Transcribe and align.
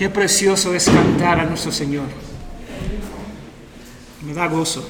Qué 0.00 0.08
precioso 0.08 0.74
es 0.74 0.86
cantar 0.86 1.40
a 1.40 1.44
nuestro 1.44 1.70
Señor. 1.70 2.06
Me 4.24 4.32
da 4.32 4.46
gozo 4.46 4.82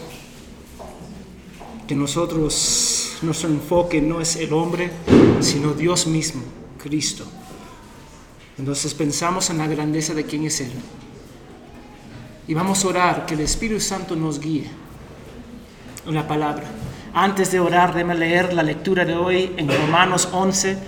que 1.89 1.97
nosotros, 1.97 3.15
nuestro 3.21 3.49
enfoque 3.49 4.01
no 4.01 4.21
es 4.21 4.37
el 4.37 4.53
hombre, 4.53 4.93
sino 5.41 5.73
Dios 5.73 6.07
mismo, 6.07 6.43
Cristo. 6.81 7.25
Entonces 8.57 8.95
pensamos 8.95 9.51
en 9.51 9.59
la 9.59 9.67
grandeza 9.67 10.15
de 10.15 10.23
quién 10.23 10.45
es 10.45 10.61
Él. 10.61 10.71
Y 12.47 12.55
vamos 12.55 12.85
a 12.85 12.89
orar 12.89 13.27
que 13.27 13.35
el 13.35 13.41
Espíritu 13.41 13.81
Santo 13.81 14.15
nos 14.15 14.39
guíe 14.39 14.71
en 16.07 16.15
la 16.15 16.29
palabra. 16.29 16.71
Antes 17.13 17.51
de 17.51 17.59
orar, 17.59 17.93
déme 17.95 18.15
leer 18.15 18.53
la 18.53 18.63
lectura 18.63 19.05
de 19.05 19.17
hoy 19.17 19.55
en 19.57 19.67
Romanos 19.69 20.29
11, 20.31 20.79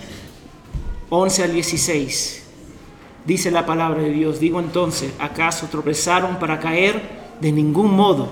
11 1.11 1.43
al 1.43 1.53
16. 1.53 2.42
Dice 3.25 3.53
la 3.53 3.67
palabra 3.67 4.03
de 4.03 4.11
Dios, 4.11 4.41
digo 4.41 4.59
entonces, 4.59 5.13
¿acaso 5.21 5.69
tropezaron 5.71 6.39
para 6.41 6.59
caer? 6.59 7.23
De 7.41 7.53
ningún 7.53 7.95
modo, 7.95 8.29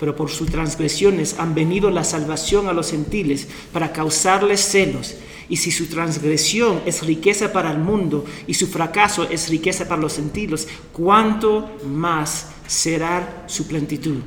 pero 0.00 0.16
por 0.16 0.30
sus 0.30 0.50
transgresiones 0.50 1.38
han 1.38 1.54
venido 1.54 1.90
la 1.90 2.02
salvación 2.02 2.66
a 2.66 2.72
los 2.72 2.90
gentiles 2.90 3.46
para 3.72 3.92
causarles 3.92 4.60
celos. 4.60 5.14
Y 5.48 5.58
si 5.58 5.70
su 5.70 5.86
transgresión 5.86 6.80
es 6.86 7.06
riqueza 7.06 7.52
para 7.52 7.70
el 7.70 7.78
mundo 7.78 8.24
y 8.46 8.54
su 8.54 8.66
fracaso 8.66 9.28
es 9.30 9.48
riqueza 9.48 9.86
para 9.86 10.00
los 10.00 10.16
gentiles, 10.16 10.66
¿cuánto 10.92 11.70
más 11.86 12.48
será 12.66 13.44
su 13.46 13.66
plenitud? 13.68 14.18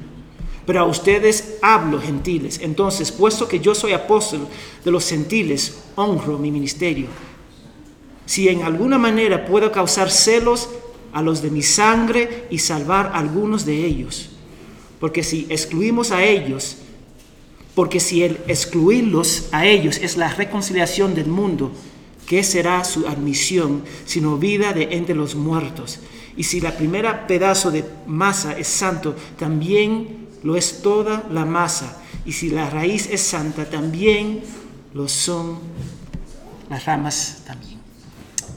Pero 0.66 0.80
a 0.80 0.86
ustedes 0.86 1.58
hablo, 1.62 2.00
gentiles. 2.02 2.60
Entonces, 2.62 3.12
puesto 3.12 3.48
que 3.48 3.60
yo 3.60 3.76
soy 3.76 3.92
apóstol 3.92 4.48
de 4.84 4.92
los 4.92 5.08
gentiles, 5.08 5.80
honro 5.96 6.38
mi 6.38 6.52
ministerio 6.52 7.08
si 8.26 8.50
en 8.50 8.64
alguna 8.64 8.98
manera 8.98 9.46
puedo 9.46 9.72
causar 9.72 10.10
celos 10.10 10.70
a 11.14 11.22
los 11.22 11.42
de 11.42 11.50
mi 11.50 11.62
sangre 11.62 12.46
y 12.50 12.60
salvar 12.60 13.08
a 13.08 13.20
algunos 13.20 13.66
de 13.66 13.86
ellos. 13.86 14.30
Porque 15.00 15.24
si 15.24 15.46
excluimos 15.50 16.12
a 16.12 16.24
ellos, 16.24 16.78
porque 17.74 18.00
si 18.00 18.24
el 18.24 18.40
excluirlos 18.48 19.50
a 19.52 19.66
ellos 19.66 19.98
es 19.98 20.18
la 20.18 20.30
reconciliación 20.30 21.14
del 21.14 21.28
mundo, 21.28 21.72
¿qué 22.26 22.44
será 22.44 22.84
su 22.84 23.08
admisión 23.08 23.84
sino 24.06 24.38
vida 24.38 24.74
de 24.74 24.90
entre 24.92 25.16
los 25.16 25.36
muertos? 25.36 26.00
Y 26.38 26.44
si 26.44 26.60
la 26.60 26.76
primera 26.76 27.28
pedazo 27.28 27.72
de 27.72 27.86
masa 28.08 28.58
es 28.58 28.68
santo, 28.68 29.16
también 29.38 30.28
lo 30.44 30.56
es 30.56 30.82
toda 30.82 31.26
la 31.32 31.46
masa. 31.46 32.02
Y 32.26 32.32
si 32.32 32.50
la 32.50 32.70
raíz 32.70 33.08
es 33.12 33.22
santa, 33.22 33.70
también 33.70 34.42
lo 34.94 35.08
son 35.08 35.60
las 36.70 36.86
ramas 36.86 37.44
también. 37.46 37.75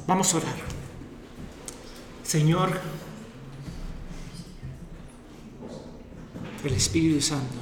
Vamos 0.09 0.33
a 0.33 0.39
orar. 0.39 0.57
Señor, 2.23 2.81
el 6.65 6.73
Espíritu 6.73 7.21
Santo 7.21 7.59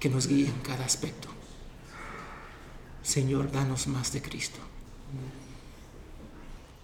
que 0.00 0.08
nos 0.08 0.26
guíe 0.26 0.48
en 0.48 0.58
cada 0.58 0.84
aspecto. 0.84 1.28
Señor, 3.04 3.52
danos 3.52 3.86
más 3.86 4.12
de 4.12 4.20
Cristo. 4.20 4.58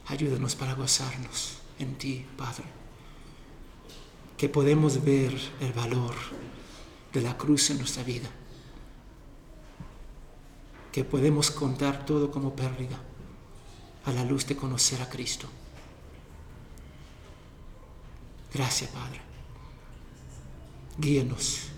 Ayúdanos 0.07 0.55
para 0.55 0.75
gozarnos 0.75 1.59
en 1.81 1.99
ti, 1.99 2.25
Padre. 2.39 2.67
Que 4.37 4.49
podemos 4.49 5.05
ver 5.05 5.35
el 5.59 5.73
valor 5.73 6.15
de 7.13 7.21
la 7.21 7.37
cruz 7.37 7.71
en 7.71 7.79
nuestra 7.79 8.05
vida. 8.05 8.29
Que 10.93 11.03
podemos 11.03 11.51
contar 11.51 12.07
todo 12.07 12.31
como 12.31 12.55
pérdida 12.55 13.06
a 14.07 14.13
la 14.13 14.25
luz 14.25 14.47
de 14.47 14.57
conocer 14.57 15.03
a 15.03 15.09
Cristo. 15.09 15.49
Gracias, 18.55 18.91
Padre. 18.91 19.21
Guíenos 20.99 21.69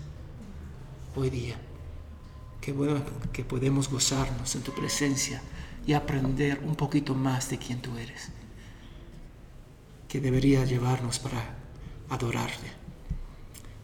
hoy 1.15 1.29
día, 1.29 1.59
que, 2.61 2.73
que 3.33 3.43
podemos 3.43 3.89
gozarnos 3.89 4.55
en 4.55 4.61
tu 4.61 4.73
presencia 4.73 5.41
y 5.85 5.93
aprender 5.93 6.61
un 6.63 6.75
poquito 6.75 7.15
más 7.15 7.49
de 7.49 7.57
quién 7.57 7.81
tú 7.81 7.97
eres, 7.97 8.29
que 10.07 10.21
debería 10.21 10.63
llevarnos 10.63 11.19
para 11.19 11.57
adorarte. 12.09 12.71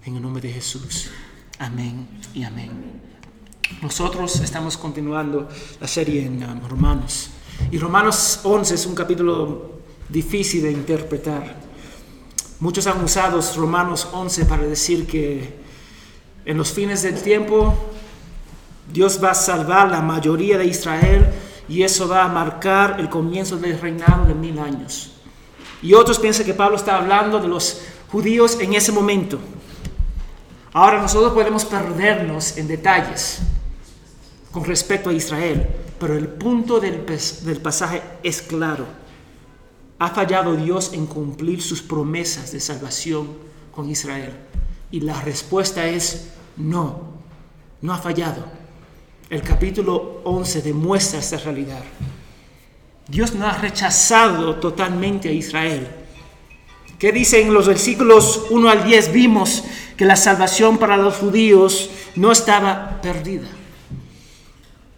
En 0.05 0.15
el 0.15 0.21
nombre 0.21 0.47
de 0.47 0.53
Jesús. 0.53 1.09
Amén 1.57 2.07
y 2.33 2.43
amén. 2.43 3.01
Nosotros 3.81 4.39
estamos 4.39 4.77
continuando 4.77 5.49
la 5.81 5.87
serie 5.87 6.25
en 6.25 6.43
um, 6.43 6.67
Romanos. 6.67 7.31
Y 7.71 7.77
Romanos 7.77 8.39
11 8.43 8.75
es 8.75 8.85
un 8.85 8.95
capítulo 8.95 9.71
difícil 10.09 10.63
de 10.63 10.71
interpretar. 10.71 11.55
Muchos 12.59 12.87
han 12.87 13.03
usado 13.03 13.41
Romanos 13.55 14.07
11 14.11 14.45
para 14.45 14.63
decir 14.63 15.07
que 15.07 15.59
en 16.45 16.57
los 16.57 16.71
fines 16.71 17.01
del 17.01 17.21
tiempo 17.21 17.73
Dios 18.91 19.19
va 19.21 19.31
a 19.31 19.35
salvar 19.35 19.89
la 19.89 20.01
mayoría 20.01 20.57
de 20.57 20.65
Israel 20.65 21.27
y 21.67 21.83
eso 21.83 22.07
va 22.07 22.23
a 22.23 22.27
marcar 22.27 22.97
el 22.99 23.09
comienzo 23.09 23.57
del 23.57 23.79
reinado 23.79 24.25
de 24.25 24.35
mil 24.35 24.59
años. 24.59 25.13
Y 25.81 25.93
otros 25.93 26.19
piensan 26.19 26.45
que 26.45 26.53
Pablo 26.53 26.77
está 26.77 26.97
hablando 26.97 27.39
de 27.39 27.47
los 27.47 27.81
judíos 28.09 28.57
en 28.59 28.73
ese 28.73 28.91
momento. 28.91 29.39
Ahora 30.71 31.01
nosotros 31.01 31.33
podemos 31.33 31.65
perdernos 31.65 32.57
en 32.57 32.67
detalles 32.67 33.39
con 34.55 34.63
respecto 34.63 35.09
a 35.09 35.13
Israel, 35.13 35.67
pero 35.99 36.15
el 36.15 36.29
punto 36.29 36.79
del, 36.79 37.01
pasaje 37.61 38.01
es 38.23 38.41
claro. 38.41 38.85
¿Ha 39.99 40.07
fallado 40.11 40.55
Dios 40.55 40.91
en 40.93 41.07
cumplir 41.07 41.61
sus 41.61 41.81
promesas 41.81 42.53
de 42.53 42.61
salvación 42.61 43.31
con 43.75 43.89
Israel? 43.89 44.31
Y 44.91 45.01
la 45.01 45.19
respuesta 45.19 45.85
es 45.85 46.29
no, 46.55 47.01
no 47.81 47.93
ha 47.93 47.97
fallado. 47.97 48.45
El 49.29 49.41
capítulo 49.41 50.21
11 50.23 50.61
demuestra 50.61 51.19
esta 51.19 51.35
realidad. 51.35 51.83
Dios 53.09 53.35
no 53.35 53.45
ha 53.47 53.57
rechazado 53.57 54.55
totalmente 54.55 55.27
a 55.27 55.33
Israel. 55.33 55.85
¿Qué 56.97 57.11
dice 57.11 57.41
en 57.41 57.53
los 57.53 57.67
versículos 57.67 58.45
1 58.51 58.69
al 58.69 58.85
10? 58.85 59.11
Vimos 59.11 59.65
que 59.97 60.05
la 60.05 60.15
salvación 60.15 60.77
para 60.77 60.95
los 60.95 61.15
judíos 61.15 61.89
no 62.15 62.31
estaba 62.31 63.01
perdida. 63.01 63.49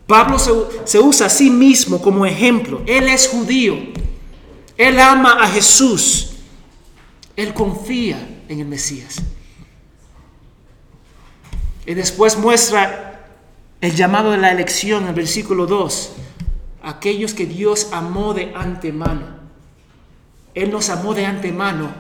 Pablo 0.07 0.39
se, 0.39 0.99
usa 0.99 1.27
a 1.27 1.29
sí 1.29 1.49
mismo 1.49 2.01
como 2.01 2.25
ejemplo. 2.25 2.81
Él 2.87 3.09
es 3.09 3.27
judío. 3.27 3.77
Él 4.77 4.99
ama 4.99 5.43
a 5.43 5.47
Jesús. 5.49 6.31
Él 7.35 7.53
confía 7.53 8.41
en 8.47 8.61
el 8.61 8.67
Mesías. 8.67 9.17
Y 11.85 11.93
después 11.93 12.37
muestra 12.37 13.27
el 13.81 13.95
llamado 13.95 14.31
de 14.31 14.37
la 14.37 14.51
elección 14.51 15.03
en 15.03 15.09
el 15.09 15.15
versículo 15.15 15.67
2. 15.67 16.11
Aquellos 16.83 17.33
que 17.33 17.45
Dios 17.45 17.89
amó 17.91 18.33
de 18.33 18.53
antemano. 18.55 19.37
Él 20.53 20.71
nos 20.71 20.89
amó 20.89 21.13
de 21.13 21.25
antemano. 21.25 21.91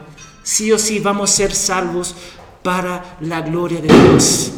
Sí 0.43 0.71
o 0.71 0.79
sí 0.79 0.99
vamos 0.99 1.29
a 1.29 1.35
ser 1.35 1.53
salvos 1.53 2.15
para 2.63 3.17
la 3.19 3.41
gloria 3.41 3.81
de 3.81 3.89
Dios. 3.89 4.53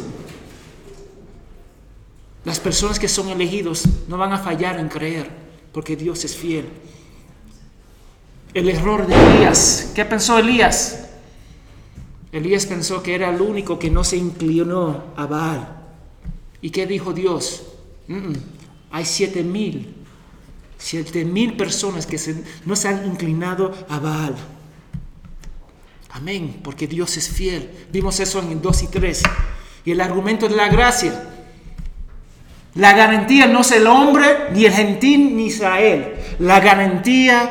Las 2.44 2.58
personas 2.58 2.98
que 2.98 3.08
son 3.08 3.28
elegidos 3.28 3.84
no 4.08 4.16
van 4.16 4.32
a 4.32 4.38
fallar 4.38 4.78
en 4.78 4.88
creer, 4.88 5.30
porque 5.72 5.96
Dios 5.96 6.24
es 6.24 6.36
fiel. 6.36 6.66
El 8.54 8.68
error 8.68 9.06
de 9.06 9.14
Elías, 9.14 9.92
¿qué 9.94 10.04
pensó 10.04 10.38
Elías? 10.38 11.08
Elías 12.32 12.66
pensó 12.66 13.02
que 13.02 13.14
era 13.14 13.30
el 13.30 13.40
único 13.40 13.78
que 13.78 13.90
no 13.90 14.04
se 14.04 14.16
inclinó 14.16 15.04
a 15.16 15.26
Baal. 15.26 15.76
¿Y 16.62 16.70
qué 16.70 16.86
dijo 16.86 17.12
Dios? 17.12 17.64
hay 18.90 19.04
siete 19.04 19.44
mil, 19.44 19.94
siete 20.76 21.24
mil 21.24 21.56
personas 21.56 22.06
que 22.06 22.18
no 22.64 22.74
se 22.74 22.88
han 22.88 23.06
inclinado 23.06 23.72
a 23.88 24.00
Baal. 24.00 24.34
Amén, 26.12 26.60
porque 26.64 26.88
Dios 26.88 27.16
es 27.16 27.28
fiel. 27.28 27.70
Vimos 27.92 28.18
eso 28.18 28.40
en 28.40 28.60
2 28.60 28.82
y 28.82 28.86
3. 28.88 29.22
Y 29.84 29.92
el 29.92 30.00
argumento 30.00 30.48
de 30.48 30.56
la 30.56 30.68
gracia. 30.68 31.29
La 32.74 32.92
garantía 32.92 33.46
no 33.46 33.62
es 33.62 33.72
el 33.72 33.86
hombre, 33.86 34.48
ni 34.52 34.64
el 34.64 34.72
gentil, 34.72 35.36
ni 35.36 35.46
Israel. 35.46 36.14
La 36.38 36.60
garantía 36.60 37.50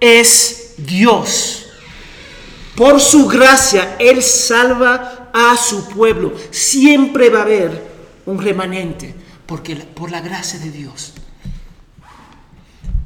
es 0.00 0.74
Dios. 0.78 1.66
Por 2.76 3.00
su 3.00 3.26
gracia, 3.26 3.96
Él 3.98 4.22
salva 4.22 5.30
a 5.32 5.56
su 5.56 5.88
pueblo. 5.88 6.32
Siempre 6.50 7.28
va 7.28 7.40
a 7.40 7.42
haber 7.42 7.92
un 8.26 8.40
remanente, 8.40 9.14
porque 9.46 9.76
por 9.76 10.10
la 10.10 10.20
gracia 10.20 10.58
de 10.58 10.70
Dios. 10.70 11.12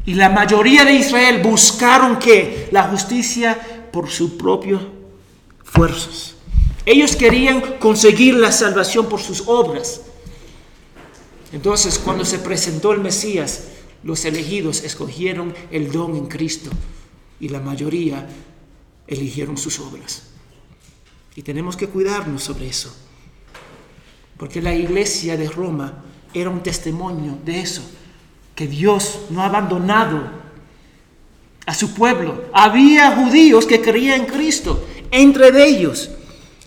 Y 0.04 0.14
la 0.14 0.28
mayoría 0.28 0.84
de 0.84 0.92
Israel 0.92 1.42
buscaron 1.42 2.18
que 2.18 2.68
la 2.70 2.84
justicia 2.84 3.58
por 3.92 4.08
sus 4.08 4.32
propios 4.32 4.82
fuerzas. 5.64 6.34
Ellos 6.84 7.16
querían 7.16 7.60
conseguir 7.80 8.34
la 8.34 8.52
salvación 8.52 9.06
por 9.08 9.20
sus 9.20 9.42
obras. 9.46 10.02
Entonces, 11.56 11.98
cuando 11.98 12.26
se 12.26 12.38
presentó 12.38 12.92
el 12.92 13.00
Mesías, 13.00 13.68
los 14.02 14.26
elegidos 14.26 14.84
escogieron 14.84 15.54
el 15.70 15.90
don 15.90 16.14
en 16.14 16.26
Cristo 16.26 16.68
y 17.40 17.48
la 17.48 17.60
mayoría 17.60 18.28
eligieron 19.06 19.56
sus 19.56 19.80
obras. 19.80 20.24
Y 21.34 21.40
tenemos 21.40 21.74
que 21.74 21.88
cuidarnos 21.88 22.42
sobre 22.42 22.68
eso. 22.68 22.94
Porque 24.36 24.60
la 24.60 24.74
iglesia 24.74 25.38
de 25.38 25.48
Roma 25.48 26.04
era 26.34 26.50
un 26.50 26.62
testimonio 26.62 27.38
de 27.42 27.60
eso, 27.60 27.80
que 28.54 28.66
Dios 28.66 29.20
no 29.30 29.40
ha 29.40 29.46
abandonado 29.46 30.30
a 31.64 31.74
su 31.74 31.94
pueblo. 31.94 32.50
Había 32.52 33.16
judíos 33.16 33.64
que 33.64 33.80
creían 33.80 34.20
en 34.20 34.26
Cristo, 34.26 34.86
entre 35.10 35.66
ellos. 35.66 36.10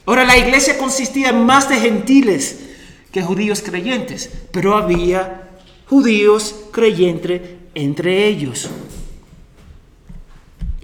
Ahora 0.07 0.25
la 0.25 0.35
iglesia 0.35 0.79
consistía 0.79 1.31
más 1.31 1.69
de 1.69 1.79
gentiles 1.79 2.68
que 3.11 3.21
judíos 3.21 3.61
creyentes, 3.61 4.29
pero 4.51 4.75
había 4.75 5.49
judíos 5.87 6.55
creyentes 6.71 7.41
entre 7.73 8.27
ellos. 8.27 8.69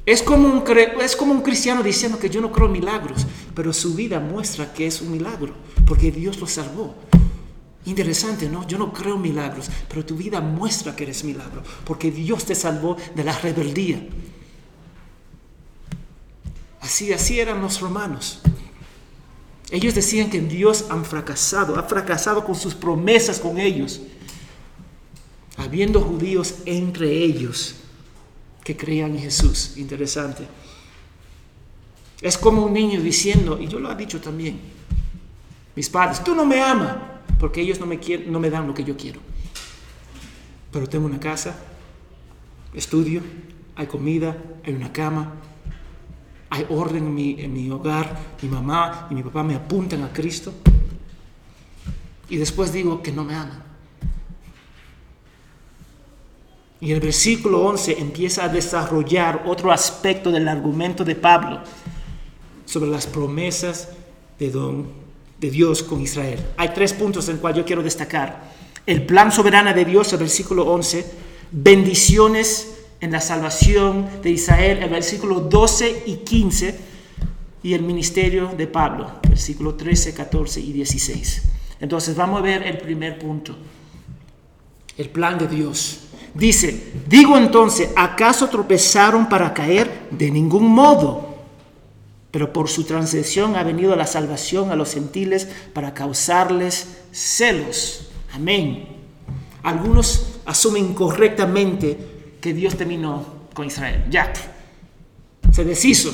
Es 0.06 0.22
como, 0.22 0.48
un, 0.48 0.64
es 1.02 1.16
como 1.16 1.34
un 1.34 1.42
cristiano 1.42 1.82
diciendo 1.82 2.20
que 2.20 2.30
yo 2.30 2.40
no 2.40 2.52
creo 2.52 2.68
milagros, 2.68 3.26
pero 3.56 3.74
su 3.74 3.96
vida 3.96 4.20
muestra 4.20 4.72
que 4.72 4.86
es 4.86 5.02
un 5.02 5.12
milagro, 5.12 5.54
porque 5.88 6.12
Dios 6.12 6.40
lo 6.40 6.48
salvó. 6.48 6.96
Interesante, 7.86 8.50
¿no? 8.50 8.68
Yo 8.68 8.78
no 8.78 8.94
creo 8.94 9.18
milagros, 9.18 9.70
pero 9.88 10.06
tu 10.06 10.16
vida 10.16 10.42
muestra 10.42 10.96
que 10.96 11.04
eres 11.04 11.24
milagro, 11.24 11.64
porque 11.86 12.12
Dios 12.12 12.46
te 12.46 12.56
salvó 12.56 12.98
de 13.16 13.24
la 13.24 13.38
rebeldía. 13.38 14.08
Así, 16.82 17.12
así 17.12 17.40
eran 17.40 17.62
los 17.62 17.80
romanos. 17.82 18.42
Ellos 19.72 19.96
decían 19.96 20.30
que 20.30 20.42
Dios 20.42 20.86
han 20.90 21.06
fracasado, 21.06 21.78
ha 21.78 21.84
fracasado 21.84 22.46
con 22.46 22.56
sus 22.56 22.76
promesas 22.76 23.40
con 23.40 23.60
ellos, 23.60 24.02
habiendo 25.58 26.02
judíos 26.02 26.56
entre 26.66 27.10
ellos 27.12 27.76
que 28.64 28.78
creían 28.78 29.12
en 29.12 29.22
Jesús. 29.22 29.74
Interesante. 29.78 30.48
Es 32.22 32.38
como 32.38 32.66
un 32.66 32.74
niño 32.74 33.02
diciendo, 33.02 33.60
y 33.60 33.68
yo 33.68 33.80
lo 33.80 33.92
he 33.92 33.96
dicho 33.96 34.22
también, 34.22 34.60
mis 35.76 35.90
padres, 35.90 36.24
tú 36.24 36.34
no 36.36 36.46
me 36.46 36.62
amas, 36.62 36.96
porque 37.40 37.62
ellos 37.62 37.80
no 37.80 37.86
me, 37.86 38.00
quieren, 38.00 38.32
no 38.32 38.40
me 38.40 38.50
dan 38.50 38.68
lo 38.68 38.74
que 38.74 38.84
yo 38.84 38.96
quiero. 38.96 39.20
Pero 40.72 40.88
tengo 40.88 41.06
una 41.06 41.20
casa, 41.20 41.56
estudio, 42.74 43.22
hay 43.76 43.88
comida, 43.88 44.38
hay 44.64 44.74
una 44.74 44.92
cama, 44.94 45.34
hay 46.56 46.66
orden 46.70 47.08
en 47.08 47.14
mi, 47.14 47.36
en 47.38 47.52
mi 47.52 47.70
hogar, 47.70 48.18
mi 48.42 48.48
mamá 48.48 49.08
y 49.12 49.16
mi 49.16 49.24
papá 49.24 49.44
me 49.44 49.56
apuntan 49.56 50.04
a 50.04 50.14
Cristo. 50.14 50.54
Y 52.30 52.38
después 52.38 52.72
digo 52.72 53.04
que 53.04 53.12
no 53.12 53.26
me 53.26 53.36
aman. 53.36 53.62
Y 56.80 56.94
el 56.94 57.02
versículo 57.02 57.62
11 57.66 58.00
empieza 58.00 58.46
a 58.46 58.48
desarrollar 58.48 59.44
otro 59.46 59.70
aspecto 59.70 60.32
del 60.32 60.48
argumento 60.48 61.04
de 61.04 61.16
Pablo 61.16 61.60
sobre 62.66 62.90
las 62.90 63.06
promesas 63.06 63.90
de, 64.40 64.50
don, 64.50 64.88
de 65.38 65.52
Dios 65.52 65.84
con 65.84 66.00
Israel. 66.00 66.40
Hay 66.56 66.70
tres 66.70 66.94
puntos 66.94 67.28
en 67.28 67.38
cuales 67.38 67.58
yo 67.58 67.66
quiero 67.66 67.84
destacar. 67.84 68.54
El 68.86 69.06
plan 69.06 69.30
soberano 69.30 69.74
de 69.74 69.84
Dios, 69.84 70.14
el 70.14 70.20
versículo 70.20 70.64
11, 70.68 71.06
bendiciones 71.52 72.85
en 73.02 73.12
la 73.12 73.22
salvación 73.22 74.08
de 74.24 74.32
Israel, 74.32 74.80
el 74.82 74.90
versículo 74.90 75.42
12 75.42 76.04
y 76.06 76.16
15, 76.18 76.80
y 77.66 77.74
el 77.74 77.82
ministerio 77.82 78.54
de 78.56 78.68
Pablo, 78.68 79.12
versículo 79.28 79.74
13, 79.74 80.14
14 80.14 80.60
y 80.60 80.72
16. 80.72 81.42
Entonces 81.80 82.16
vamos 82.16 82.40
a 82.40 82.44
ver 82.44 82.62
el 82.62 82.78
primer 82.78 83.18
punto, 83.18 83.56
el 84.98 85.10
plan 85.10 85.40
de 85.40 85.48
Dios. 85.48 86.02
Dice, 86.36 86.92
digo 87.10 87.38
entonces, 87.38 87.90
¿acaso 87.96 88.50
tropezaron 88.50 89.28
para 89.28 89.52
caer? 89.52 90.08
De 90.12 90.30
ningún 90.30 90.68
modo. 90.68 91.38
Pero 92.30 92.54
por 92.54 92.70
su 92.70 92.84
transgresión 92.84 93.56
ha 93.56 93.64
venido 93.64 93.96
la 93.96 94.06
salvación 94.06 94.70
a 94.70 94.76
los 94.76 94.94
gentiles 94.94 95.48
para 95.74 95.94
causarles 95.94 96.98
celos. 97.12 98.10
Amén. 98.34 98.90
Algunos 99.64 100.40
asumen 100.46 100.94
correctamente 100.94 102.15
que 102.46 102.54
Dios 102.54 102.78
terminó 102.78 103.26
con 103.56 103.66
Israel. 103.66 104.06
Ya, 104.08 104.32
se 105.52 105.66
deshizo 105.66 106.14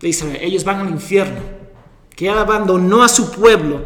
de 0.00 0.08
Israel. 0.08 0.38
Ellos 0.40 0.64
van 0.64 0.80
al 0.80 0.88
infierno. 0.88 1.42
Que 2.16 2.28
Él 2.28 2.38
abandonó 2.38 3.02
a 3.02 3.08
su 3.10 3.30
pueblo 3.30 3.84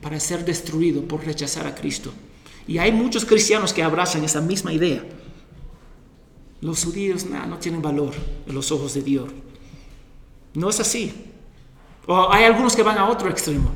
para 0.00 0.20
ser 0.20 0.44
destruido 0.44 1.02
por 1.02 1.26
rechazar 1.26 1.66
a 1.66 1.74
Cristo. 1.74 2.12
Y 2.68 2.78
hay 2.78 2.92
muchos 2.92 3.24
cristianos 3.24 3.72
que 3.72 3.82
abrazan 3.82 4.22
esa 4.22 4.40
misma 4.40 4.72
idea. 4.72 5.04
Los 6.60 6.84
judíos 6.84 7.26
no 7.26 7.58
tienen 7.58 7.82
valor 7.82 8.14
en 8.46 8.54
los 8.54 8.70
ojos 8.70 8.94
de 8.94 9.02
Dios. 9.02 9.28
No 10.54 10.70
es 10.70 10.78
así. 10.78 11.12
O 12.06 12.32
hay 12.32 12.44
algunos 12.44 12.76
que 12.76 12.84
van 12.84 12.96
a 12.96 13.08
otro 13.08 13.28
extremo. 13.28 13.72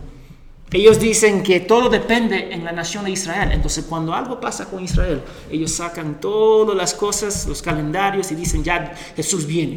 Ellos 0.72 0.98
dicen 0.98 1.42
que 1.42 1.60
todo 1.60 1.90
depende 1.90 2.52
en 2.52 2.64
la 2.64 2.72
nación 2.72 3.04
de 3.04 3.10
Israel. 3.10 3.50
Entonces 3.52 3.84
cuando 3.86 4.14
algo 4.14 4.40
pasa 4.40 4.64
con 4.70 4.82
Israel, 4.82 5.20
ellos 5.50 5.70
sacan 5.72 6.18
todas 6.18 6.74
las 6.74 6.94
cosas, 6.94 7.46
los 7.46 7.60
calendarios 7.60 8.32
y 8.32 8.34
dicen, 8.34 8.64
ya 8.64 8.94
Jesús 9.14 9.46
viene. 9.46 9.76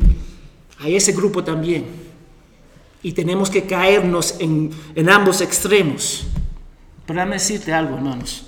Hay 0.80 0.96
ese 0.96 1.12
grupo 1.12 1.44
también. 1.44 1.86
Y 3.04 3.12
tenemos 3.12 3.50
que 3.50 3.64
caernos 3.64 4.36
en, 4.40 4.72
en 4.96 5.10
ambos 5.10 5.42
extremos. 5.42 6.28
Pero 7.06 7.18
déjame 7.18 7.36
decirte 7.36 7.74
algo, 7.74 7.96
hermanos. 7.96 8.46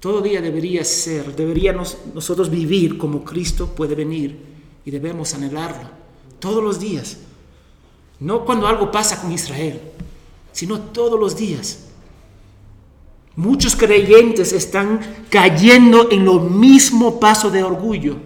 Todo 0.00 0.20
día 0.20 0.40
debería 0.40 0.84
ser, 0.84 1.36
deberíamos 1.36 1.96
nosotros 2.12 2.50
vivir 2.50 2.98
como 2.98 3.22
Cristo 3.22 3.68
puede 3.68 3.94
venir 3.94 4.36
y 4.84 4.90
debemos 4.90 5.32
anhelarlo. 5.34 5.88
Todos 6.40 6.62
los 6.62 6.80
días. 6.80 7.18
No 8.18 8.44
cuando 8.44 8.66
algo 8.66 8.90
pasa 8.90 9.22
con 9.22 9.30
Israel, 9.30 9.80
sino 10.52 10.80
todos 10.80 11.18
los 11.18 11.36
días. 11.36 11.86
Muchos 13.34 13.74
creyentes 13.74 14.52
están 14.52 15.00
cayendo 15.30 16.10
en 16.10 16.24
lo 16.24 16.38
mismo 16.38 17.18
paso 17.18 17.50
de 17.50 17.62
orgullo 17.62 18.16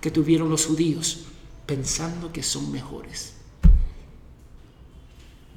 que 0.00 0.10
tuvieron 0.10 0.50
los 0.50 0.66
judíos, 0.66 1.24
pensando 1.66 2.30
que 2.32 2.42
son 2.42 2.70
mejores. 2.70 3.34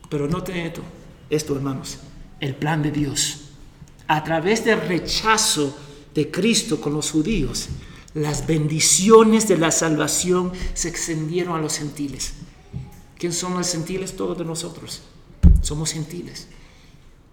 Pero 0.10 0.28
noten 0.28 0.58
esto, 0.58 0.82
esto 1.30 1.56
hermanos, 1.56 1.98
el 2.40 2.56
plan 2.56 2.82
de 2.82 2.92
Dios 2.92 3.44
a 4.08 4.24
través 4.24 4.66
del 4.66 4.82
rechazo 4.82 5.76
de 6.14 6.30
Cristo 6.30 6.80
con 6.80 6.94
los 6.94 7.12
judíos, 7.12 7.70
las 8.14 8.46
bendiciones 8.46 9.48
de 9.48 9.58
la 9.58 9.72
salvación 9.72 10.52
se 10.74 10.90
extendieron 10.90 11.56
a 11.56 11.62
los 11.62 11.78
gentiles. 11.78 12.34
¿Quién 13.18 13.34
son 13.34 13.56
los 13.56 13.72
gentiles? 13.72 14.16
Todos 14.16 14.38
de 14.38 14.46
nosotros. 14.46 15.02
Somos 15.64 15.92
gentiles. 15.92 16.48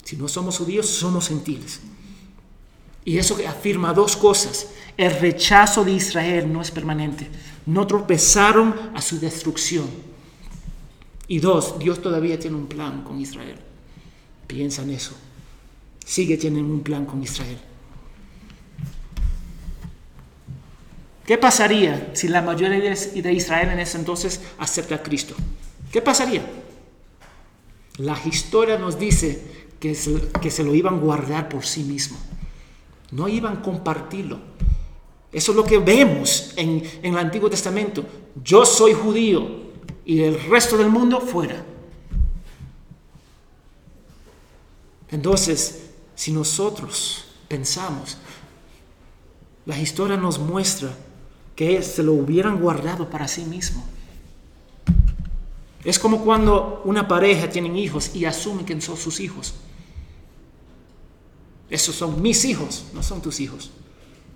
Si 0.02 0.16
no 0.16 0.26
somos 0.26 0.56
judíos, 0.56 0.86
somos 0.86 1.28
gentiles. 1.28 1.80
Y 3.04 3.18
eso 3.18 3.36
afirma 3.46 3.92
dos 3.92 4.16
cosas. 4.16 4.68
El 4.96 5.12
rechazo 5.20 5.84
de 5.84 5.92
Israel 5.92 6.50
no 6.50 6.62
es 6.62 6.70
permanente. 6.70 7.28
No 7.66 7.86
tropezaron 7.86 8.74
a 8.94 9.02
su 9.02 9.20
destrucción. 9.20 9.86
Y 11.28 11.38
dos, 11.40 11.78
Dios 11.78 12.00
todavía 12.00 12.38
tiene 12.38 12.56
un 12.56 12.66
plan 12.66 13.04
con 13.04 13.20
Israel. 13.20 13.58
Piensa 14.46 14.80
en 14.82 14.90
eso 14.90 15.14
sigue 16.10 16.36
teniendo 16.36 16.74
un 16.74 16.82
plan 16.82 17.06
con 17.06 17.22
Israel. 17.22 17.58
¿Qué 21.24 21.38
pasaría 21.38 22.10
si 22.14 22.26
la 22.26 22.42
mayoría 22.42 22.80
de 22.80 23.32
Israel 23.32 23.68
en 23.68 23.78
ese 23.78 23.96
entonces 23.96 24.40
acepta 24.58 24.96
a 24.96 25.02
Cristo? 25.04 25.36
¿Qué 25.92 26.02
pasaría? 26.02 26.42
La 28.00 28.18
historia 28.24 28.78
nos 28.78 28.98
dice 28.98 29.66
que 29.78 29.94
se, 29.94 30.28
que 30.40 30.50
se 30.50 30.64
lo 30.64 30.74
iban 30.74 30.94
a 30.94 30.98
guardar 30.98 31.50
por 31.50 31.66
sí 31.66 31.82
mismo. 31.82 32.16
No 33.10 33.28
iban 33.28 33.58
a 33.58 33.62
compartirlo. 33.62 34.38
Eso 35.30 35.52
es 35.52 35.56
lo 35.56 35.64
que 35.64 35.78
vemos 35.78 36.54
en, 36.56 36.82
en 37.02 37.12
el 37.12 37.18
Antiguo 37.18 37.50
Testamento. 37.50 38.02
Yo 38.42 38.64
soy 38.64 38.94
judío 38.94 39.70
y 40.06 40.22
el 40.22 40.42
resto 40.44 40.78
del 40.78 40.88
mundo 40.88 41.20
fuera. 41.20 41.62
Entonces, 45.10 45.90
si 46.14 46.32
nosotros 46.32 47.26
pensamos, 47.48 48.16
la 49.66 49.78
historia 49.78 50.16
nos 50.16 50.38
muestra 50.38 50.96
que 51.54 51.82
se 51.82 52.02
lo 52.02 52.14
hubieran 52.14 52.62
guardado 52.62 53.10
para 53.10 53.28
sí 53.28 53.42
mismo. 53.44 53.84
Es 55.84 55.98
como 55.98 56.22
cuando 56.24 56.82
una 56.84 57.08
pareja 57.08 57.48
tiene 57.48 57.78
hijos 57.78 58.14
y 58.14 58.24
asume 58.24 58.64
que 58.64 58.78
son 58.80 58.96
sus 58.96 59.20
hijos. 59.20 59.54
Esos 61.70 61.94
son 61.94 62.20
mis 62.20 62.44
hijos, 62.44 62.84
no 62.92 63.02
son 63.02 63.22
tus 63.22 63.40
hijos. 63.40 63.70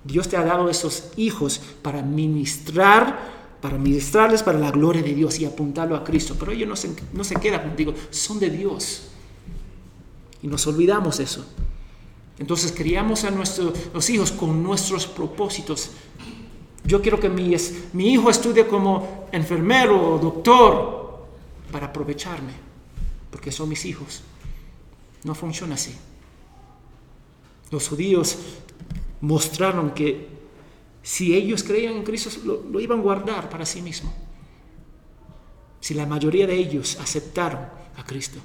Dios 0.04 0.28
te 0.28 0.36
ha 0.36 0.44
dado 0.44 0.68
esos 0.70 1.10
hijos 1.16 1.60
para 1.82 2.02
ministrar, 2.02 3.32
para 3.60 3.76
ministrarles 3.76 4.42
para 4.42 4.58
la 4.58 4.70
gloria 4.70 5.02
de 5.02 5.14
Dios 5.14 5.38
y 5.38 5.44
apuntarlo 5.44 5.96
a 5.96 6.04
Cristo. 6.04 6.36
Pero 6.38 6.52
ellos 6.52 6.68
no 6.68 6.76
se, 6.76 6.94
no 7.12 7.24
se 7.24 7.36
quedan 7.36 7.62
contigo, 7.62 7.92
son 8.10 8.38
de 8.38 8.50
Dios. 8.50 9.08
Y 10.42 10.46
nos 10.46 10.66
olvidamos 10.66 11.20
eso. 11.20 11.44
Entonces 12.38 12.72
criamos 12.72 13.24
a 13.24 13.30
nuestros 13.30 14.10
hijos 14.10 14.32
con 14.32 14.60
nuestros 14.60 15.06
propósitos 15.06 15.90
Yo 16.84 17.00
quiero 17.00 17.20
que 17.20 17.28
mi, 17.28 17.54
mi 17.92 18.12
hijo 18.12 18.28
estudie 18.28 18.66
como 18.66 19.28
enfermero 19.30 20.14
o 20.14 20.18
doctor 20.18 21.03
para 21.74 21.86
aprovecharme, 21.86 22.52
porque 23.32 23.50
son 23.50 23.68
mis 23.68 23.84
hijos. 23.84 24.22
No 25.24 25.34
funciona 25.34 25.74
así. 25.74 25.92
Los 27.72 27.88
judíos 27.88 28.38
mostraron 29.20 29.90
que 29.90 30.28
si 31.02 31.34
ellos 31.34 31.64
creían 31.64 31.94
en 31.94 32.04
Cristo, 32.04 32.30
lo, 32.44 32.78
iban 32.78 33.00
a 33.00 33.02
guardar 33.02 33.50
para 33.50 33.66
sí 33.66 33.82
mismo. 33.82 34.14
Si 35.80 35.94
la 35.94 36.06
mayoría 36.06 36.46
de 36.46 36.54
ellos 36.54 36.96
aceptaron 37.00 37.66
a 37.96 38.04
Cristo. 38.04 38.38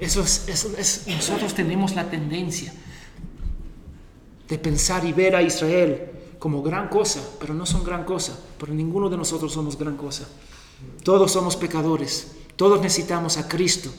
Eso 0.00 0.22
es, 0.22 1.04
nosotros 1.06 1.54
tenemos 1.54 1.94
la 1.94 2.10
tendencia 2.10 2.74
de 4.48 4.58
pensar 4.58 5.04
y 5.04 5.12
ver 5.12 5.36
a 5.36 5.42
Israel 5.42 6.10
como 6.40 6.60
gran 6.60 6.88
cosa, 6.88 7.20
pero 7.38 7.54
no 7.54 7.66
son 7.66 7.84
gran 7.84 8.02
cosa, 8.02 8.36
porque 8.58 8.74
ninguno 8.74 9.08
de 9.08 9.16
nosotros 9.16 9.52
somos 9.52 9.78
gran 9.78 9.96
cosa. 9.96 10.26
Todos 11.02 11.32
somos 11.32 11.56
pecadores, 11.56 12.32
todos 12.56 12.80
necesitamos 12.80 13.36
a 13.38 13.48
Cristo. 13.48 13.90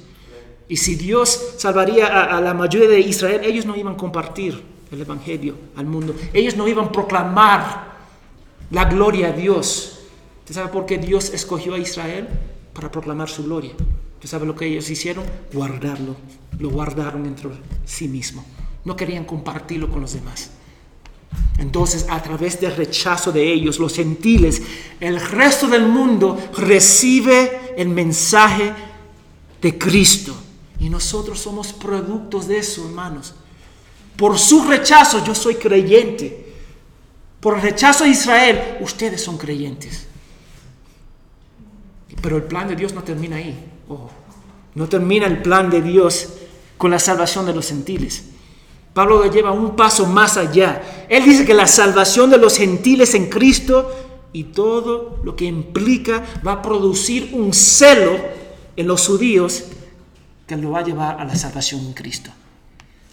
Y 0.70 0.78
si 0.78 0.96
Dios 0.96 1.56
salvaría 1.58 2.08
a, 2.08 2.40
la 2.40 2.54
mayoría 2.54 2.88
de 2.88 3.00
Israel, 3.00 3.42
ellos 3.44 3.66
no 3.66 3.76
iban 3.76 3.96
a 3.96 3.98
compartir 3.98 4.64
el 4.92 5.02
Evangelio 5.02 5.56
al 5.76 5.86
mundo. 5.86 6.16
Ellos 6.32 6.56
no 6.56 6.68
iban 6.68 6.86
a 6.86 6.92
proclamar 6.92 7.94
la 8.72 8.86
gloria 8.86 9.28
a 9.30 9.32
Dios. 9.34 10.00
¿Usted 10.40 10.56
sabe 10.56 10.70
por 10.70 10.86
qué 10.86 10.98
Dios 10.98 11.34
escogió 11.34 11.74
a 11.74 11.80
Israel? 11.80 12.28
Para 12.74 12.90
proclamar 12.92 13.30
su 13.30 13.44
gloria. 13.44 13.72
¿Usted 14.16 14.30
sabe 14.30 14.46
lo 14.46 14.56
que 14.56 14.66
ellos 14.66 14.90
hicieron? 14.90 15.26
Guardarlo. 15.52 16.16
Lo 16.60 16.70
guardaron 16.70 17.26
entre 17.26 17.50
sí 17.86 18.08
mismo. 18.08 18.46
No 18.86 18.96
querían 18.96 19.26
compartirlo 19.26 19.90
con 19.90 20.02
los 20.02 20.14
demás. 20.14 20.52
Entonces, 21.58 22.06
a 22.10 22.22
través 22.22 22.60
del 22.60 22.76
rechazo 22.76 23.32
de 23.32 23.52
ellos, 23.52 23.80
los 23.80 23.96
gentiles, 23.96 24.62
el 25.00 25.20
resto 25.20 25.68
del 25.68 25.88
mundo 25.88 26.38
recibe 26.58 27.74
el 27.78 27.90
mensaje 27.90 28.74
de 29.62 29.78
Cristo. 29.78 30.36
Y 30.80 30.90
nosotros 30.90 31.40
somos 31.40 31.72
productos 31.72 32.48
de 32.48 32.58
eso, 32.58 32.86
hermanos. 32.86 33.36
Por 34.18 34.38
su 34.38 34.64
rechazo 34.64 35.24
yo 35.24 35.34
soy 35.34 35.56
creyente. 35.56 36.54
Por 37.40 37.56
el 37.56 37.62
rechazo 37.62 38.04
de 38.04 38.12
Israel, 38.12 38.78
ustedes 38.82 39.24
son 39.24 39.38
creyentes. 39.38 40.08
Pero 42.22 42.38
el 42.38 42.44
plan 42.44 42.68
de 42.68 42.76
Dios 42.76 42.94
no 42.94 43.04
termina 43.04 43.38
ahí. 43.38 43.58
no 44.76 44.90
termina 44.90 45.28
el 45.28 45.42
plan 45.42 45.70
de 45.70 45.82
Dios 45.82 46.30
con 46.78 46.92
la 46.92 47.00
salvación 47.00 47.46
de 47.46 47.54
los 47.54 47.68
gentiles. 47.68 48.33
Pablo 48.94 49.24
lo 49.24 49.32
lleva 49.32 49.52
un 49.52 49.76
paso 49.76 50.06
más 50.06 50.38
allá. 50.38 51.06
Él 51.10 51.26
dice 51.26 51.46
que 51.46 51.54
la 51.54 51.68
salvación 51.68 52.30
de 52.30 52.38
los 52.38 52.58
gentiles 52.58 53.16
en 53.16 53.28
Cristo 53.28 53.92
y 54.32 54.46
todo 54.46 55.20
lo 55.24 55.36
que 55.36 55.46
implica 55.46 56.24
va 56.46 56.54
a 56.54 56.62
producir 56.62 57.32
un 57.34 57.54
celo 57.54 58.18
en 58.76 58.88
los 58.88 59.08
judíos 59.08 59.66
que 60.48 60.58
lo 60.58 60.72
va 60.72 60.80
a 60.80 60.84
llevar 60.84 61.20
a 61.20 61.26
la 61.26 61.36
salvación 61.36 61.82
en 61.82 61.94
Cristo. 61.94 62.30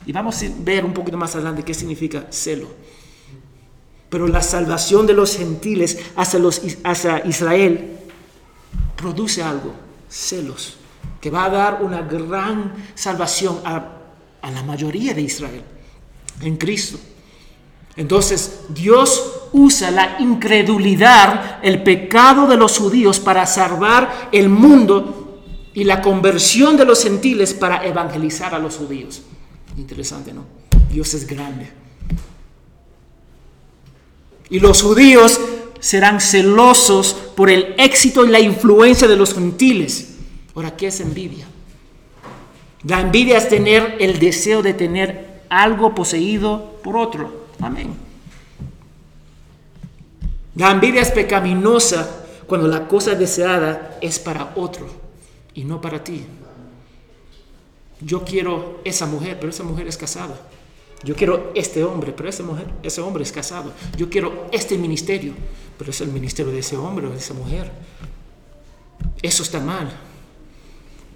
Y 0.04 0.12
vamos 0.12 0.42
a 0.42 0.46
ver 0.58 0.84
un 0.84 0.92
poquito 0.92 1.16
más 1.16 1.34
adelante 1.34 1.62
qué 1.62 1.75
significa 1.75 2.26
celo. 2.30 2.68
Pero 4.08 4.26
la 4.26 4.42
salvación 4.42 5.06
de 5.06 5.14
los 5.14 5.37
gentiles 5.37 5.99
hacia, 6.16 6.40
hacia 6.84 7.26
Israel 7.26 7.99
produce 8.96 9.42
algo, 9.42 9.72
celos, 10.08 10.76
que 11.20 11.30
va 11.30 11.44
a 11.44 11.50
dar 11.50 11.82
una 11.82 12.02
gran 12.02 12.75
salvación 12.94 13.60
a, 13.64 14.00
a 14.42 14.50
la 14.50 14.62
mayoría 14.62 15.14
de 15.14 15.23
Israel 15.23 15.62
en 16.42 16.56
Cristo. 16.56 16.99
Entonces 17.97 18.61
Dios 18.68 19.49
usa 19.52 19.90
la 19.90 20.16
incredulidad, 20.20 21.59
el 21.62 21.82
pecado 21.82 22.47
de 22.47 22.56
los 22.56 22.78
judíos 22.78 23.18
para 23.18 23.47
salvar 23.47 24.28
el 24.32 24.49
mundo 24.49 25.42
y 25.75 25.85
la 25.85 26.00
conversión 26.00 26.76
de 26.76 26.85
los 26.85 27.02
gentiles 27.02 27.54
para 27.54 27.85
evangelizar 27.85 28.54
a 28.54 28.59
los 28.59 28.76
judíos. 28.76 29.23
Interesante, 29.76 30.32
¿no? 30.32 30.44
Dios 30.90 31.14
es 31.14 31.26
grande. 31.26 31.70
Y 34.49 34.59
los 34.61 34.82
judíos 34.82 35.40
serán 35.78 36.20
celosos 36.20 37.14
por 37.37 37.50
el 37.50 37.75
éxito 37.78 38.25
y 38.25 38.28
la 38.28 38.40
influencia 38.40 39.06
de 39.06 39.16
los 39.16 39.35
gentiles. 39.35 40.14
Ahora, 40.54 40.76
¿qué 40.76 40.88
es 40.88 41.00
envidia? 41.00 41.47
La 42.84 43.00
envidia 43.00 43.38
es 43.38 43.49
tener 43.49 43.96
el 44.00 44.18
deseo 44.18 44.62
de 44.62 44.75
tener 44.75 45.42
algo 45.49 45.94
poseído 45.94 46.78
por 46.82 46.96
otro. 46.96 47.46
Amén. 47.60 47.94
La 50.54 50.70
envidia 50.70 51.02
es 51.02 51.10
pecaminosa 51.10 52.25
cuando 52.46 52.68
la 52.68 52.88
cosa 52.88 53.14
deseada 53.14 53.99
es 54.00 54.18
para 54.18 54.52
otro 54.56 54.88
y 55.54 55.64
no 55.64 55.80
para 55.80 56.02
ti. 56.02 56.25
Yo 58.00 58.25
quiero 58.25 58.80
esa 58.84 59.06
mujer, 59.06 59.37
pero 59.38 59.50
esa 59.50 59.62
mujer 59.62 59.87
es 59.87 59.96
casada. 59.96 60.40
Yo 61.02 61.14
quiero 61.14 61.52
este 61.54 61.84
hombre, 61.84 62.12
pero 62.12 62.28
esa 62.28 62.42
mujer, 62.42 62.66
ese 62.82 63.00
hombre 63.00 63.22
es 63.22 63.32
casado. 63.32 63.72
Yo 63.96 64.08
quiero 64.08 64.49
este 64.52 64.76
ministerio, 64.78 65.34
pero 65.78 65.90
es 65.90 66.00
el 66.00 66.08
ministerio 66.08 66.52
de 66.52 66.60
ese 66.60 66.76
hombre 66.76 67.06
o 67.06 67.10
de 67.10 67.18
esa 67.18 67.34
mujer. 67.34 67.70
Eso 69.22 69.42
está 69.42 69.60
mal. 69.60 69.90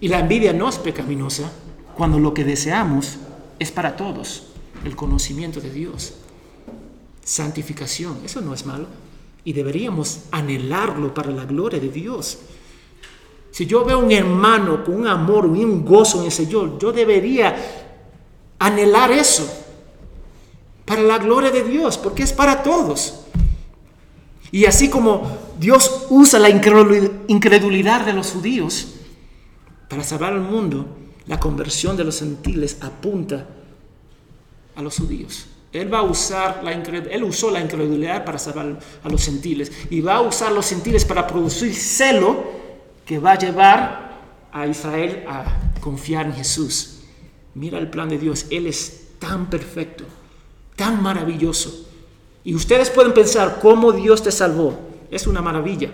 Y 0.05 0.09
la 0.09 0.19
envidia 0.19 0.53
no 0.53 0.69
es 0.69 0.77
pecaminosa 0.77 1.51
cuando 1.97 2.19
lo 2.19 2.35
que 2.35 2.45
deseamos 2.45 3.17
es 3.59 3.71
para 3.73 3.97
todos, 3.97 4.49
el 4.85 4.95
conocimiento 4.95 5.63
de 5.63 5.71
Dios, 5.71 6.13
santificación. 7.25 8.19
Eso 8.23 8.43
no 8.43 8.53
es 8.53 8.67
malo. 8.67 8.85
Y 9.47 9.55
deberíamos 9.55 10.25
anhelarlo 10.31 11.15
para 11.15 11.31
la 11.31 11.47
gloria 11.47 11.81
de 11.81 11.89
Dios. 11.89 12.37
Si 13.51 13.65
yo 13.65 13.83
veo 13.83 13.99
un 13.99 14.13
hermano 14.13 14.85
con 14.85 14.97
un 14.97 15.07
amor 15.07 15.51
y 15.57 15.65
un 15.65 15.87
gozo 15.87 16.19
en 16.21 16.27
el 16.27 16.33
Señor, 16.33 16.79
yo 16.79 16.93
debería 16.93 17.57
anhelar 18.59 19.11
eso 19.11 19.51
para 20.85 21.01
la 21.01 21.17
gloria 21.17 21.51
de 21.51 21.65
Dios, 21.65 21.97
porque 21.97 22.25
es 22.25 22.33
para 22.35 22.63
todos. 22.63 23.21
Y 24.53 24.67
así 24.67 24.91
como 24.91 25.39
Dios 25.59 26.09
usa 26.11 26.39
la 26.39 26.51
incredulidad 26.51 28.05
de 28.05 28.13
los 28.13 28.33
judíos 28.33 28.97
para 29.95 30.03
salvar 30.03 30.33
al 30.33 30.41
mundo, 30.41 30.89
la 31.29 31.39
conversión 31.39 31.97
de 31.97 32.03
los 32.03 32.19
gentiles 32.19 32.79
apunta 32.81 33.47
a 34.75 34.83
los 34.83 34.99
judíos. 34.99 35.47
Él 35.73 35.93
va 35.93 36.01
a 36.01 36.03
usar 36.03 36.65
la 36.65 37.25
usó 37.25 37.49
la 37.53 37.61
incredulidad 37.61 38.25
para 38.25 38.41
salvar 38.41 38.77
a 39.05 39.09
los 39.09 39.25
gentiles 39.25 39.71
y 39.91 40.01
va 40.01 40.17
a 40.17 40.21
usar 40.23 40.51
los 40.51 40.69
gentiles 40.69 41.05
para 41.05 41.29
producir 41.29 41.73
celo 41.77 42.43
que 43.07 43.21
va 43.21 43.33
a 43.33 43.39
llevar 43.39 44.21
a 44.51 44.67
Israel 44.67 45.25
a 45.29 45.45
confiar 45.81 46.27
en 46.27 46.35
Jesús. 46.35 47.03
Mira 47.55 47.79
el 47.79 47.89
plan 47.89 48.09
de 48.09 48.19
Dios, 48.19 48.47
Él 48.51 48.67
es 48.67 49.11
tan 49.21 49.49
perfecto, 49.49 50.03
tan 50.75 51.01
maravilloso. 51.01 51.87
Y 52.43 52.57
ustedes 52.57 52.91
pueden 52.91 53.15
pensar 53.15 53.61
cómo 53.63 53.93
Dios 53.93 54.25
te 54.25 54.33
salvó. 54.33 54.77
Es 55.09 55.29
una 55.29 55.41
maravilla. 55.41 55.93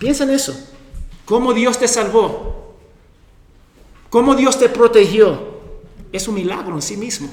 Piensa 0.00 0.24
en 0.24 0.30
eso. 0.30 0.52
¿Cómo 1.24 1.54
Dios 1.54 1.78
te 1.78 1.86
salvó? 1.86 2.57
¿Cómo 4.10 4.34
Dios 4.34 4.58
te 4.58 4.68
protegió? 4.68 5.58
Es 6.12 6.28
un 6.28 6.34
milagro 6.34 6.74
en 6.74 6.82
sí 6.82 6.96
mismo. 6.96 7.28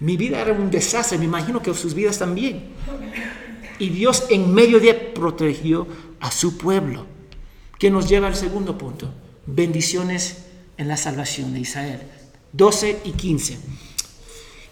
Mi 0.00 0.16
vida 0.16 0.40
era 0.40 0.52
un 0.52 0.70
desastre, 0.70 1.18
me 1.18 1.24
imagino 1.24 1.60
que 1.60 1.74
sus 1.74 1.94
vidas 1.94 2.18
también. 2.18 2.70
Y 3.78 3.88
Dios 3.90 4.24
en 4.30 4.54
medio 4.54 4.78
de 4.78 4.94
protegió 4.94 5.86
a 6.20 6.30
su 6.30 6.56
pueblo 6.56 7.06
que 7.78 7.90
nos 7.90 8.08
lleva 8.08 8.26
al 8.26 8.36
segundo 8.36 8.76
punto, 8.76 9.12
bendiciones 9.46 10.44
en 10.76 10.88
la 10.88 10.96
salvación 10.96 11.52
de 11.54 11.60
Israel. 11.60 12.02
12 12.52 13.00
y 13.04 13.12
15. 13.12 13.58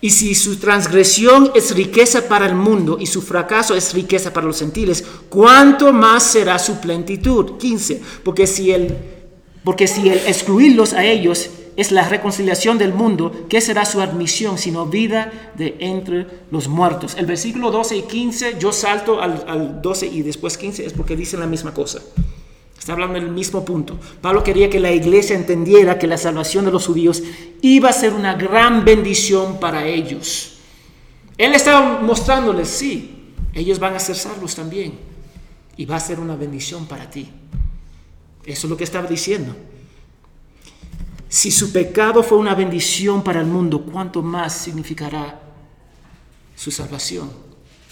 Y 0.00 0.10
si 0.10 0.34
su 0.34 0.56
transgresión 0.56 1.50
es 1.54 1.74
riqueza 1.74 2.28
para 2.28 2.46
el 2.46 2.54
mundo 2.54 2.98
y 3.00 3.06
su 3.06 3.22
fracaso 3.22 3.74
es 3.74 3.94
riqueza 3.94 4.32
para 4.32 4.46
los 4.46 4.58
gentiles, 4.58 5.04
¿cuánto 5.28 5.92
más 5.92 6.22
será 6.22 6.58
su 6.58 6.80
plenitud? 6.80 7.56
15. 7.58 8.02
Porque 8.22 8.46
si 8.46 8.72
el, 8.72 8.96
porque 9.66 9.88
si 9.88 10.08
el 10.08 10.18
excluirlos 10.28 10.92
a 10.92 11.04
ellos 11.04 11.50
es 11.74 11.90
la 11.90 12.08
reconciliación 12.08 12.78
del 12.78 12.94
mundo, 12.94 13.46
¿qué 13.48 13.60
será 13.60 13.84
su 13.84 14.00
admisión 14.00 14.58
sino 14.58 14.86
vida 14.86 15.50
de 15.56 15.74
entre 15.80 16.28
los 16.52 16.68
muertos? 16.68 17.16
El 17.18 17.26
versículo 17.26 17.72
12 17.72 17.96
y 17.96 18.02
15, 18.02 18.58
yo 18.60 18.70
salto 18.70 19.20
al, 19.20 19.44
al 19.48 19.82
12 19.82 20.06
y 20.06 20.22
después 20.22 20.56
15, 20.56 20.86
es 20.86 20.92
porque 20.92 21.16
dicen 21.16 21.40
la 21.40 21.48
misma 21.48 21.74
cosa. 21.74 22.00
Está 22.78 22.92
hablando 22.92 23.14
del 23.14 23.28
mismo 23.28 23.64
punto. 23.64 23.98
Pablo 24.20 24.44
quería 24.44 24.70
que 24.70 24.78
la 24.78 24.92
iglesia 24.92 25.34
entendiera 25.34 25.98
que 25.98 26.06
la 26.06 26.16
salvación 26.16 26.64
de 26.64 26.70
los 26.70 26.86
judíos 26.86 27.24
iba 27.60 27.88
a 27.88 27.92
ser 27.92 28.12
una 28.12 28.34
gran 28.34 28.84
bendición 28.84 29.58
para 29.58 29.84
ellos. 29.84 30.58
Él 31.36 31.54
estaba 31.54 32.02
mostrándoles, 32.02 32.68
sí, 32.68 33.32
ellos 33.52 33.80
van 33.80 33.96
a 33.96 33.98
ser 33.98 34.14
salvos 34.14 34.54
también. 34.54 34.92
Y 35.76 35.86
va 35.86 35.96
a 35.96 36.00
ser 36.00 36.20
una 36.20 36.36
bendición 36.36 36.86
para 36.86 37.10
ti. 37.10 37.28
Eso 38.46 38.66
es 38.66 38.70
lo 38.70 38.76
que 38.76 38.84
estaba 38.84 39.06
diciendo. 39.06 39.54
Si 41.28 41.50
su 41.50 41.72
pecado 41.72 42.22
fue 42.22 42.38
una 42.38 42.54
bendición 42.54 43.22
para 43.22 43.40
el 43.40 43.46
mundo, 43.46 43.84
¿cuánto 43.84 44.22
más 44.22 44.54
significará 44.54 45.40
su 46.56 46.70
salvación, 46.70 47.30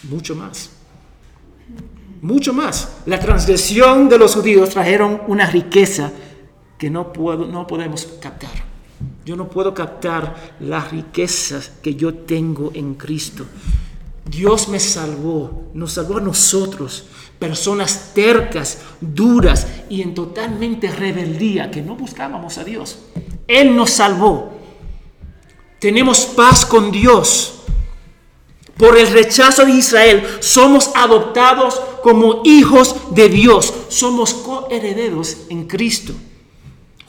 mucho 0.04 0.34
más. 0.34 0.70
Mucho 2.22 2.54
más. 2.54 3.02
La 3.04 3.20
transgresión 3.20 4.08
de 4.08 4.18
los 4.18 4.34
judíos 4.34 4.70
trajeron 4.70 5.20
una 5.28 5.48
riqueza 5.48 6.10
que 6.78 6.88
no, 6.88 7.12
puedo, 7.12 7.44
no 7.46 7.66
podemos 7.66 8.06
captar. 8.20 8.64
Yo 9.26 9.36
no 9.36 9.48
puedo 9.48 9.74
captar 9.74 10.56
las 10.60 10.90
riquezas 10.90 11.72
que 11.82 11.94
yo 11.94 12.14
tengo 12.14 12.70
en 12.74 12.94
Cristo. 12.94 13.44
Dios 14.24 14.68
me 14.68 14.80
salvó, 14.80 15.68
nos 15.74 15.92
salvó 15.92 16.16
a 16.16 16.22
nosotros, 16.22 17.06
personas 17.38 18.12
tercas, 18.14 18.78
duras 19.00 19.66
y 19.88 20.02
en 20.02 20.14
totalmente 20.14 20.90
rebeldía, 20.90 21.70
que 21.70 21.82
no 21.82 21.96
buscábamos 21.96 22.58
a 22.58 22.64
Dios. 22.64 22.98
Él 23.46 23.76
nos 23.76 23.90
salvó. 23.90 24.52
Tenemos 25.78 26.20
paz 26.26 26.64
con 26.64 26.90
Dios. 26.90 27.60
Por 28.76 28.98
el 28.98 29.08
rechazo 29.08 29.64
de 29.64 29.72
Israel 29.72 30.26
somos 30.40 30.90
adoptados 30.96 31.80
como 32.02 32.42
hijos 32.44 32.96
de 33.10 33.28
Dios. 33.28 33.72
Somos 33.88 34.34
coherederos 34.34 35.36
en 35.48 35.66
Cristo 35.66 36.14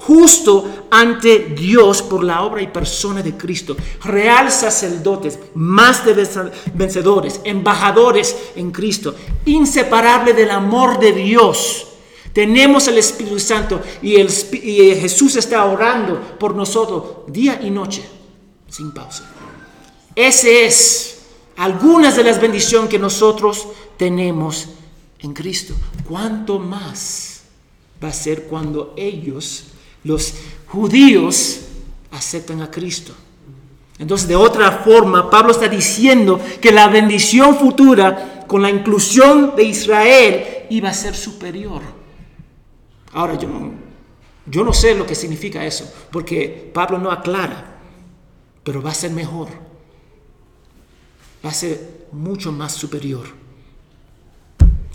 justo 0.06 0.88
ante 0.92 1.40
Dios 1.58 2.04
por 2.04 2.24
la 2.24 2.44
obra 2.44 2.62
y 2.62 2.68
persona 2.68 3.24
de 3.24 3.36
Cristo, 3.36 3.76
real 4.04 4.52
sacerdotes, 4.52 5.40
más 5.56 6.06
de 6.06 6.14
vencedores, 6.74 7.42
embajadores 7.44 8.36
en 8.56 8.72
Cristo, 8.72 9.16
inseparable 9.46 10.34
del 10.34 10.52
amor 10.52 11.00
de 11.00 11.12
Dios. 11.12 11.88
Tenemos 12.34 12.88
el 12.88 13.00
Espíritu 13.00 13.40
Santo 13.40 13.82
y, 14.04 14.20
y 14.20 14.96
Jesús 14.96 15.38
está 15.38 15.66
orando 15.66 16.38
por 16.38 16.54
nosotros 16.54 17.26
día 17.28 17.60
y 17.64 17.72
noche, 17.72 18.06
sin 18.70 18.94
pausa. 18.94 19.28
Ese 20.14 20.66
es 20.66 21.20
algunas 21.58 22.16
de 22.16 22.24
las 22.26 22.40
bendiciones 22.40 22.90
que 22.90 23.00
nosotros 23.00 23.68
tenemos 23.98 24.68
en 25.20 25.34
Cristo. 25.34 25.74
¿Cuánto 26.08 26.60
más 26.60 27.42
va 28.04 28.10
a 28.10 28.14
ser 28.14 28.44
cuando 28.44 28.94
ellos 28.98 29.72
los 30.06 30.36
judíos 30.68 31.62
aceptan 32.12 32.62
a 32.62 32.72
Cristo. 32.72 33.14
Entonces, 33.98 34.28
de 34.28 34.36
otra 34.36 34.72
forma, 34.72 35.30
Pablo 35.30 35.52
está 35.52 35.68
diciendo 35.68 36.40
que 36.62 36.72
la 36.72 36.88
bendición 36.88 37.56
futura 37.56 38.46
con 38.48 38.62
la 38.62 38.70
inclusión 38.70 39.56
de 39.56 39.64
Israel 39.64 40.66
iba 40.70 40.90
a 40.90 40.94
ser 40.94 41.16
superior. 41.16 41.82
Ahora, 43.14 43.36
yo 43.36 43.48
no, 43.48 43.72
yo 44.46 44.64
no 44.64 44.74
sé 44.74 44.94
lo 44.96 45.06
que 45.06 45.16
significa 45.16 45.66
eso, 45.66 45.92
porque 46.12 46.70
Pablo 46.74 47.00
no 47.00 47.12
aclara, 47.12 47.80
pero 48.64 48.82
va 48.82 48.92
a 48.92 48.96
ser 48.96 49.12
mejor. 49.12 49.48
Va 51.44 51.50
a 51.50 51.54
ser 51.54 52.08
mucho 52.12 52.52
más 52.52 52.74
superior. 52.74 53.26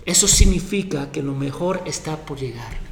Eso 0.05 0.27
significa 0.27 1.11
que 1.11 1.21
lo 1.21 1.33
mejor 1.33 1.81
está 1.85 2.15
por 2.17 2.37
llegar. 2.39 2.90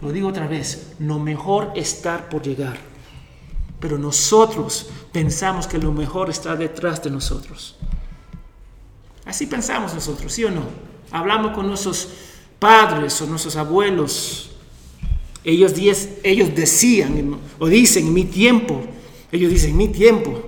Lo 0.00 0.12
digo 0.12 0.28
otra 0.28 0.46
vez, 0.46 0.92
lo 0.98 1.18
mejor 1.18 1.72
está 1.74 2.28
por 2.28 2.42
llegar. 2.42 2.78
Pero 3.80 3.98
nosotros 3.98 4.90
pensamos 5.12 5.66
que 5.66 5.78
lo 5.78 5.92
mejor 5.92 6.30
está 6.30 6.56
detrás 6.56 7.02
de 7.02 7.10
nosotros. 7.10 7.76
Así 9.24 9.46
pensamos 9.46 9.94
nosotros, 9.94 10.32
¿sí 10.32 10.44
o 10.44 10.50
no? 10.50 10.62
Hablamos 11.10 11.52
con 11.52 11.66
nuestros 11.66 12.08
padres 12.58 13.20
o 13.20 13.26
nuestros 13.26 13.56
abuelos. 13.56 14.50
Ellos, 15.44 15.74
ellos 16.22 16.54
decían 16.54 17.38
o 17.58 17.68
dicen, 17.68 18.06
en 18.06 18.14
mi 18.14 18.24
tiempo. 18.24 18.82
Ellos 19.30 19.50
dicen, 19.50 19.70
en 19.70 19.76
mi 19.76 19.88
tiempo. 19.88 20.42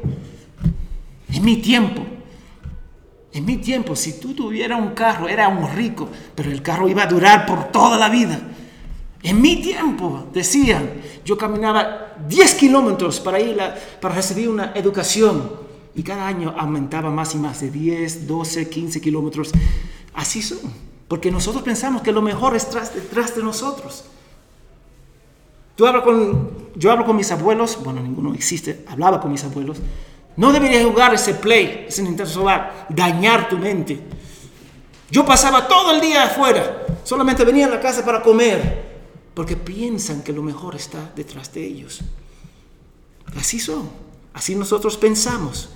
En 1.32 1.44
mi 1.44 1.56
tiempo. 1.58 2.02
En 3.32 3.44
mi 3.44 3.58
tiempo, 3.58 3.94
si 3.94 4.18
tú 4.18 4.34
tuvieras 4.34 4.80
un 4.80 4.90
carro, 4.90 5.28
era 5.28 5.46
un 5.46 5.72
rico, 5.76 6.08
pero 6.34 6.50
el 6.50 6.62
carro 6.62 6.88
iba 6.88 7.04
a 7.04 7.06
durar 7.06 7.46
por 7.46 7.70
toda 7.70 7.96
la 7.96 8.08
vida. 8.08 8.40
En 9.22 9.40
mi 9.40 9.60
tiempo, 9.60 10.26
decían, 10.32 11.02
yo 11.24 11.36
caminaba 11.36 12.14
10 12.26 12.54
kilómetros 12.54 13.20
para 13.20 13.38
ir 13.38 13.58
para 14.00 14.14
recibir 14.14 14.48
una 14.48 14.72
educación 14.74 15.52
y 15.94 16.02
cada 16.02 16.26
año 16.26 16.54
aumentaba 16.56 17.10
más 17.10 17.34
y 17.34 17.38
más, 17.38 17.60
de 17.60 17.70
10, 17.70 18.26
12, 18.26 18.70
15 18.70 19.00
kilómetros. 19.00 19.52
Así 20.14 20.40
son, 20.40 20.58
porque 21.06 21.30
nosotros 21.30 21.62
pensamos 21.62 22.00
que 22.00 22.12
lo 22.12 22.22
mejor 22.22 22.56
es 22.56 22.66
detrás 22.94 23.36
de 23.36 23.42
nosotros. 23.42 24.04
Tú 25.76 25.86
hablas 25.86 26.02
con, 26.02 26.70
yo 26.74 26.90
hablo 26.90 27.04
con 27.04 27.16
mis 27.16 27.30
abuelos, 27.30 27.78
bueno, 27.84 28.00
ninguno 28.00 28.32
existe, 28.34 28.84
hablaba 28.88 29.20
con 29.20 29.30
mis 29.30 29.44
abuelos. 29.44 29.78
No 30.36 30.50
deberías 30.52 30.84
jugar 30.84 31.12
ese 31.12 31.34
play, 31.34 31.84
ese 31.88 32.02
Nintendo 32.02 32.30
Solar, 32.30 32.86
dañar 32.88 33.50
tu 33.50 33.58
mente. 33.58 34.00
Yo 35.10 35.26
pasaba 35.26 35.68
todo 35.68 35.90
el 35.92 36.00
día 36.00 36.24
afuera, 36.24 36.86
solamente 37.04 37.44
venía 37.44 37.66
a 37.66 37.70
la 37.70 37.80
casa 37.80 38.02
para 38.04 38.22
comer 38.22 38.89
porque 39.34 39.56
piensan 39.56 40.22
que 40.22 40.32
lo 40.32 40.42
mejor 40.42 40.74
está 40.74 41.12
detrás 41.14 41.52
de 41.52 41.64
ellos. 41.64 42.00
Así 43.36 43.60
son, 43.60 43.88
así 44.34 44.54
nosotros 44.54 44.96
pensamos. 44.96 45.70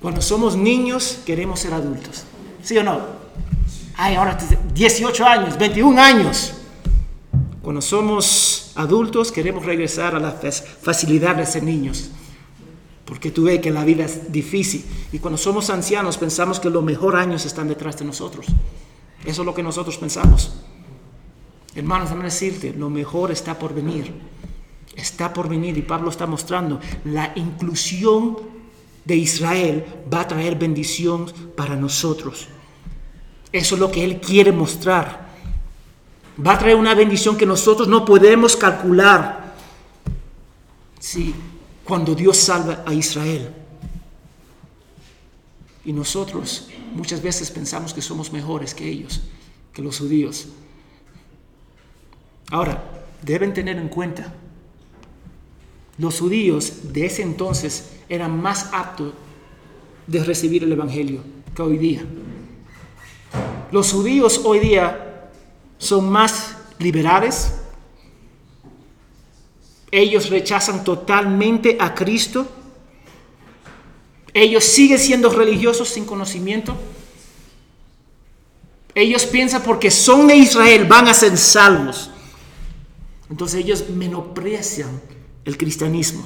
Cuando 0.00 0.20
somos 0.20 0.56
niños 0.56 1.20
queremos 1.24 1.60
ser 1.60 1.74
adultos, 1.74 2.24
¿sí 2.62 2.76
o 2.78 2.82
no? 2.82 3.00
Ay, 3.96 4.14
ahora 4.14 4.38
18 4.74 5.26
años, 5.26 5.58
21 5.58 6.00
años. 6.00 6.52
Cuando 7.62 7.80
somos 7.80 8.72
adultos 8.76 9.32
queremos 9.32 9.64
regresar 9.64 10.14
a 10.14 10.20
la 10.20 10.32
facilidad 10.32 11.36
de 11.36 11.46
ser 11.46 11.62
niños. 11.62 12.10
Porque 13.04 13.30
tú 13.30 13.44
ves 13.44 13.60
que 13.60 13.70
la 13.70 13.84
vida 13.84 14.04
es 14.04 14.30
difícil. 14.30 14.84
Y 15.12 15.18
cuando 15.18 15.38
somos 15.38 15.70
ancianos 15.70 16.18
pensamos 16.18 16.60
que 16.60 16.68
los 16.68 16.82
mejores 16.82 17.20
años 17.20 17.46
están 17.46 17.68
detrás 17.68 17.98
de 17.98 18.04
nosotros. 18.04 18.46
Eso 19.24 19.42
es 19.42 19.46
lo 19.46 19.54
que 19.54 19.62
nosotros 19.62 19.96
pensamos. 19.96 20.52
Hermanos, 21.76 22.08
déjame 22.08 22.24
decirte, 22.24 22.72
lo 22.72 22.88
mejor 22.88 23.30
está 23.30 23.58
por 23.58 23.74
venir. 23.74 24.12
Está 24.96 25.32
por 25.32 25.48
venir 25.48 25.76
y 25.76 25.82
Pablo 25.82 26.08
está 26.08 26.26
mostrando 26.26 26.80
la 27.04 27.32
inclusión 27.36 28.38
de 29.04 29.14
Israel 29.14 29.84
va 30.12 30.22
a 30.22 30.28
traer 30.28 30.56
bendición 30.56 31.30
para 31.54 31.76
nosotros. 31.76 32.48
Eso 33.52 33.74
es 33.74 33.80
lo 33.80 33.90
que 33.90 34.02
Él 34.02 34.20
quiere 34.20 34.52
mostrar. 34.52 35.26
Va 36.44 36.54
a 36.54 36.58
traer 36.58 36.76
una 36.76 36.94
bendición 36.94 37.36
que 37.36 37.46
nosotros 37.46 37.86
no 37.88 38.04
podemos 38.04 38.56
calcular. 38.56 39.54
Sí, 40.98 41.34
cuando 41.84 42.14
Dios 42.14 42.38
salva 42.38 42.82
a 42.86 42.92
Israel. 42.92 43.54
Y 45.84 45.92
nosotros 45.92 46.68
muchas 46.94 47.22
veces 47.22 47.50
pensamos 47.50 47.94
que 47.94 48.02
somos 48.02 48.32
mejores 48.32 48.74
que 48.74 48.88
ellos, 48.88 49.20
que 49.72 49.82
los 49.82 49.98
judíos. 49.98 50.48
Ahora, 52.50 52.82
deben 53.22 53.52
tener 53.52 53.76
en 53.76 53.88
cuenta, 53.88 54.32
los 55.98 56.20
judíos 56.20 56.92
de 56.92 57.06
ese 57.06 57.22
entonces 57.22 57.92
eran 58.08 58.40
más 58.40 58.70
aptos 58.72 59.14
de 60.06 60.22
recibir 60.22 60.62
el 60.62 60.72
Evangelio 60.72 61.22
que 61.54 61.62
hoy 61.62 61.78
día. 61.78 62.04
Los 63.72 63.92
judíos 63.92 64.42
hoy 64.44 64.60
día 64.60 65.30
son 65.78 66.08
más 66.08 66.56
liberales. 66.78 67.54
Ellos 69.90 70.30
rechazan 70.30 70.84
totalmente 70.84 71.76
a 71.80 71.94
Cristo. 71.94 72.46
Ellos 74.34 74.64
siguen 74.64 74.98
siendo 74.98 75.30
religiosos 75.30 75.88
sin 75.88 76.04
conocimiento. 76.04 76.76
Ellos 78.94 79.24
piensan 79.26 79.62
porque 79.62 79.90
son 79.90 80.26
de 80.26 80.36
Israel 80.36 80.84
van 80.84 81.08
a 81.08 81.14
ser 81.14 81.36
salvos. 81.36 82.10
Entonces 83.30 83.64
ellos 83.64 83.88
menosprecian 83.90 85.00
el 85.44 85.56
cristianismo. 85.56 86.24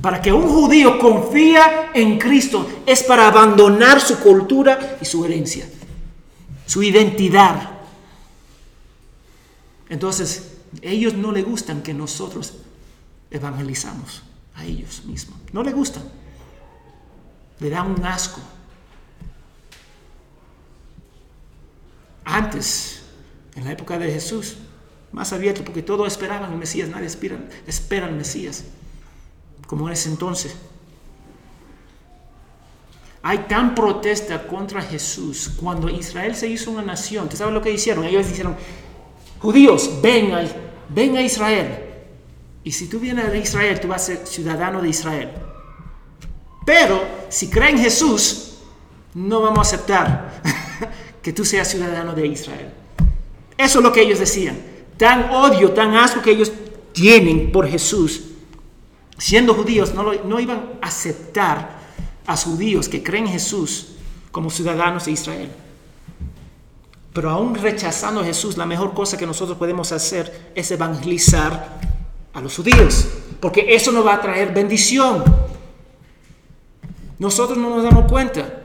Para 0.00 0.20
que 0.20 0.32
un 0.32 0.48
judío 0.48 0.98
confía 0.98 1.90
en 1.94 2.18
Cristo 2.18 2.66
es 2.84 3.02
para 3.04 3.28
abandonar 3.28 4.00
su 4.00 4.18
cultura 4.18 4.98
y 5.00 5.04
su 5.04 5.24
herencia, 5.24 5.68
su 6.66 6.82
identidad. 6.82 7.70
Entonces, 9.88 10.54
ellos 10.82 11.14
no 11.14 11.30
les 11.30 11.44
gustan 11.44 11.82
que 11.82 11.94
nosotros 11.94 12.54
evangelizamos 13.30 14.22
a 14.56 14.64
ellos 14.64 15.04
mismos. 15.04 15.38
No 15.52 15.62
les 15.62 15.74
gustan. 15.74 16.02
Le 17.60 17.70
dan 17.70 17.90
un 17.92 18.04
asco. 18.04 18.40
Antes, 22.24 23.02
en 23.54 23.64
la 23.64 23.72
época 23.72 23.98
de 23.98 24.10
Jesús, 24.10 24.56
más 25.14 25.32
abierto, 25.32 25.62
porque 25.64 25.80
todos 25.80 26.08
esperaban 26.08 26.52
el 26.52 26.58
Mesías, 26.58 26.88
nadie 26.88 27.06
espera, 27.06 27.38
espera 27.68 28.08
Mesías, 28.08 28.64
como 29.68 29.86
en 29.86 29.92
ese 29.92 30.08
entonces. 30.08 30.56
Hay 33.22 33.38
tan 33.48 33.76
protesta 33.76 34.44
contra 34.46 34.82
Jesús 34.82 35.52
cuando 35.56 35.88
Israel 35.88 36.34
se 36.34 36.48
hizo 36.48 36.72
una 36.72 36.82
nación. 36.82 37.28
¿Tú 37.28 37.36
sabes 37.36 37.54
lo 37.54 37.62
que 37.62 37.70
hicieron? 37.70 38.04
Ellos 38.04 38.28
dijeron, 38.28 38.56
judíos, 39.38 39.88
ven 40.02 40.32
a, 40.34 40.44
ven 40.88 41.16
a 41.16 41.22
Israel. 41.22 41.84
Y 42.64 42.72
si 42.72 42.88
tú 42.88 42.98
vienes 42.98 43.24
a 43.26 43.36
Israel, 43.36 43.78
tú 43.80 43.86
vas 43.88 44.02
a 44.02 44.06
ser 44.06 44.26
ciudadano 44.26 44.82
de 44.82 44.88
Israel. 44.88 45.30
Pero 46.66 47.00
si 47.28 47.48
creen 47.48 47.76
en 47.76 47.84
Jesús, 47.84 48.58
no 49.14 49.40
vamos 49.40 49.58
a 49.58 49.62
aceptar 49.62 50.42
que 51.22 51.32
tú 51.32 51.44
seas 51.44 51.68
ciudadano 51.68 52.14
de 52.14 52.26
Israel. 52.26 52.72
Eso 53.56 53.78
es 53.78 53.84
lo 53.84 53.92
que 53.92 54.02
ellos 54.02 54.18
decían. 54.18 54.73
Tan 55.04 55.30
odio, 55.32 55.70
tan 55.72 55.94
asco 55.96 56.22
que 56.22 56.30
ellos 56.30 56.50
tienen 56.92 57.52
por 57.52 57.68
Jesús, 57.68 58.22
siendo 59.18 59.52
judíos, 59.52 59.92
no, 59.92 60.14
no 60.24 60.40
iban 60.40 60.78
a 60.80 60.86
aceptar 60.86 61.78
a 62.26 62.34
judíos 62.34 62.88
que 62.88 63.02
creen 63.02 63.26
en 63.26 63.32
Jesús 63.34 63.96
como 64.32 64.48
ciudadanos 64.48 65.04
de 65.04 65.10
Israel. 65.10 65.50
Pero 67.12 67.28
aún 67.28 67.54
rechazando 67.54 68.22
a 68.22 68.24
Jesús, 68.24 68.56
la 68.56 68.64
mejor 68.64 68.94
cosa 68.94 69.18
que 69.18 69.26
nosotros 69.26 69.58
podemos 69.58 69.92
hacer 69.92 70.52
es 70.54 70.70
evangelizar 70.70 71.80
a 72.32 72.40
los 72.40 72.56
judíos, 72.56 73.06
porque 73.40 73.74
eso 73.74 73.92
nos 73.92 74.06
va 74.06 74.14
a 74.14 74.22
traer 74.22 74.54
bendición. 74.54 75.22
Nosotros 77.18 77.58
no 77.58 77.68
nos 77.68 77.84
damos 77.84 78.10
cuenta. 78.10 78.62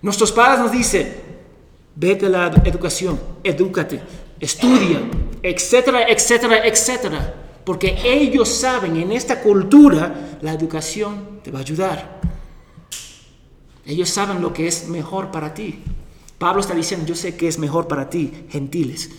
Nuestros 0.00 0.32
padres 0.32 0.58
nos 0.58 0.72
dicen, 0.72 1.20
vete 1.94 2.24
a 2.24 2.30
la 2.30 2.46
educación, 2.64 3.20
edúcate, 3.44 4.00
estudia, 4.42 5.00
etcétera, 5.40 6.08
etcétera, 6.08 6.66
etcétera. 6.66 7.34
Porque 7.64 7.96
ellos 8.04 8.48
saben, 8.48 8.96
en 8.96 9.12
esta 9.12 9.40
cultura, 9.40 10.38
la 10.42 10.52
educación 10.52 11.40
te 11.44 11.52
va 11.52 11.60
a 11.60 11.62
ayudar. 11.62 12.20
Ellos 13.86 14.10
saben 14.10 14.42
lo 14.42 14.52
que 14.52 14.66
es 14.66 14.88
mejor 14.88 15.30
para 15.30 15.54
ti. 15.54 15.82
Pablo 16.38 16.60
está 16.60 16.74
diciendo, 16.74 17.06
yo 17.06 17.14
sé 17.14 17.36
que 17.36 17.46
es 17.46 17.58
mejor 17.58 17.86
para 17.86 18.10
ti, 18.10 18.32
gentiles. 18.50 19.10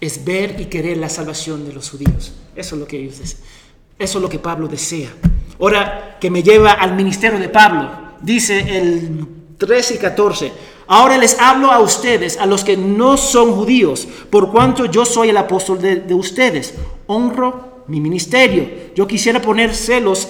Es 0.00 0.24
ver 0.24 0.58
y 0.58 0.66
querer 0.66 0.96
la 0.96 1.10
salvación 1.10 1.66
de 1.66 1.74
los 1.74 1.90
judíos. 1.90 2.32
Eso 2.56 2.74
es 2.76 2.80
lo 2.80 2.86
que 2.86 2.98
ellos 2.98 3.18
desean. 3.18 3.42
Eso 3.98 4.18
es 4.18 4.22
lo 4.22 4.30
que 4.30 4.38
Pablo 4.38 4.66
desea. 4.66 5.10
Ahora 5.60 6.16
que 6.18 6.30
me 6.30 6.42
lleva 6.42 6.72
al 6.72 6.96
ministerio 6.96 7.38
de 7.38 7.50
Pablo, 7.50 8.14
dice 8.22 8.78
el 8.78 9.26
13 9.58 9.94
y 9.94 9.98
14, 9.98 10.52
ahora 10.90 11.16
les 11.16 11.38
hablo 11.38 11.70
a 11.70 11.78
ustedes, 11.78 12.36
a 12.36 12.46
los 12.46 12.64
que 12.64 12.76
no 12.76 13.16
son 13.16 13.52
judíos, 13.52 14.08
por 14.28 14.50
cuanto 14.50 14.86
yo 14.86 15.04
soy 15.04 15.30
el 15.30 15.36
apóstol 15.36 15.80
de, 15.80 15.96
de 15.96 16.14
ustedes. 16.14 16.74
Honro 17.06 17.84
mi 17.86 18.00
ministerio. 18.00 18.68
Yo 18.94 19.06
quisiera 19.06 19.40
poner 19.40 19.74
celos 19.74 20.28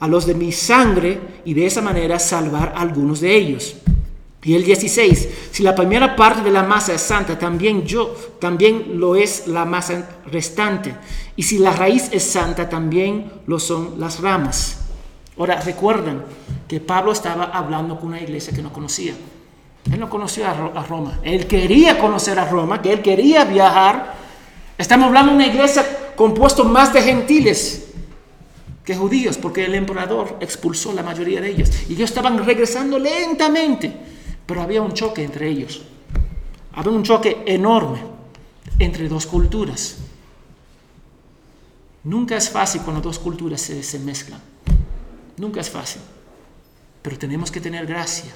a 0.00 0.06
los 0.06 0.26
de 0.26 0.34
mi 0.34 0.52
sangre 0.52 1.18
y 1.44 1.54
de 1.54 1.66
esa 1.66 1.80
manera 1.80 2.18
salvar 2.18 2.74
a 2.76 2.80
algunos 2.80 3.20
de 3.20 3.34
ellos. 3.34 3.76
Y 4.44 4.54
el 4.54 4.64
16, 4.64 5.28
si 5.52 5.62
la 5.62 5.74
primera 5.74 6.16
parte 6.16 6.42
de 6.42 6.50
la 6.50 6.64
masa 6.64 6.94
es 6.94 7.00
santa, 7.00 7.38
también 7.38 7.84
yo, 7.84 8.14
también 8.40 8.98
lo 8.98 9.14
es 9.14 9.46
la 9.46 9.64
masa 9.64 10.20
restante. 10.26 10.94
Y 11.36 11.44
si 11.44 11.58
la 11.58 11.72
raíz 11.72 12.08
es 12.12 12.24
santa, 12.24 12.68
también 12.68 13.30
lo 13.46 13.60
son 13.60 13.94
las 13.98 14.20
ramas. 14.20 14.80
Ahora, 15.38 15.60
recuerdan 15.60 16.24
que 16.66 16.80
Pablo 16.80 17.12
estaba 17.12 17.44
hablando 17.44 17.98
con 17.98 18.08
una 18.08 18.20
iglesia 18.20 18.52
que 18.52 18.62
no 18.62 18.72
conocía. 18.72 19.14
Él 19.90 19.98
no 19.98 20.08
conocía 20.08 20.50
a 20.50 20.82
Roma. 20.84 21.18
Él 21.22 21.46
quería 21.46 21.98
conocer 21.98 22.38
a 22.38 22.48
Roma, 22.48 22.80
que 22.80 22.92
él 22.92 23.02
quería 23.02 23.44
viajar. 23.44 24.14
Estamos 24.78 25.08
hablando 25.08 25.32
de 25.32 25.36
una 25.36 25.46
iglesia 25.46 26.14
compuesta 26.14 26.62
más 26.62 26.92
de 26.92 27.02
gentiles 27.02 27.92
que 28.84 28.96
judíos, 28.96 29.38
porque 29.38 29.64
el 29.64 29.74
emperador 29.74 30.36
expulsó 30.40 30.92
la 30.92 31.02
mayoría 31.02 31.40
de 31.40 31.50
ellos. 31.50 31.70
Y 31.88 31.94
ellos 31.94 32.10
estaban 32.10 32.44
regresando 32.44 32.98
lentamente. 32.98 33.92
Pero 34.46 34.62
había 34.62 34.82
un 34.82 34.92
choque 34.92 35.22
entre 35.22 35.48
ellos. 35.48 35.82
Había 36.72 36.92
un 36.92 37.02
choque 37.02 37.42
enorme 37.46 38.00
entre 38.78 39.08
dos 39.08 39.26
culturas. 39.26 39.98
Nunca 42.04 42.36
es 42.36 42.50
fácil 42.50 42.82
cuando 42.82 43.00
dos 43.00 43.18
culturas 43.18 43.60
se, 43.60 43.98
mezclan. 44.00 44.40
Nunca 45.36 45.60
es 45.60 45.70
fácil. 45.70 46.02
Pero 47.00 47.18
tenemos 47.18 47.50
que 47.50 47.60
tener 47.60 47.86
gracia. 47.86 48.32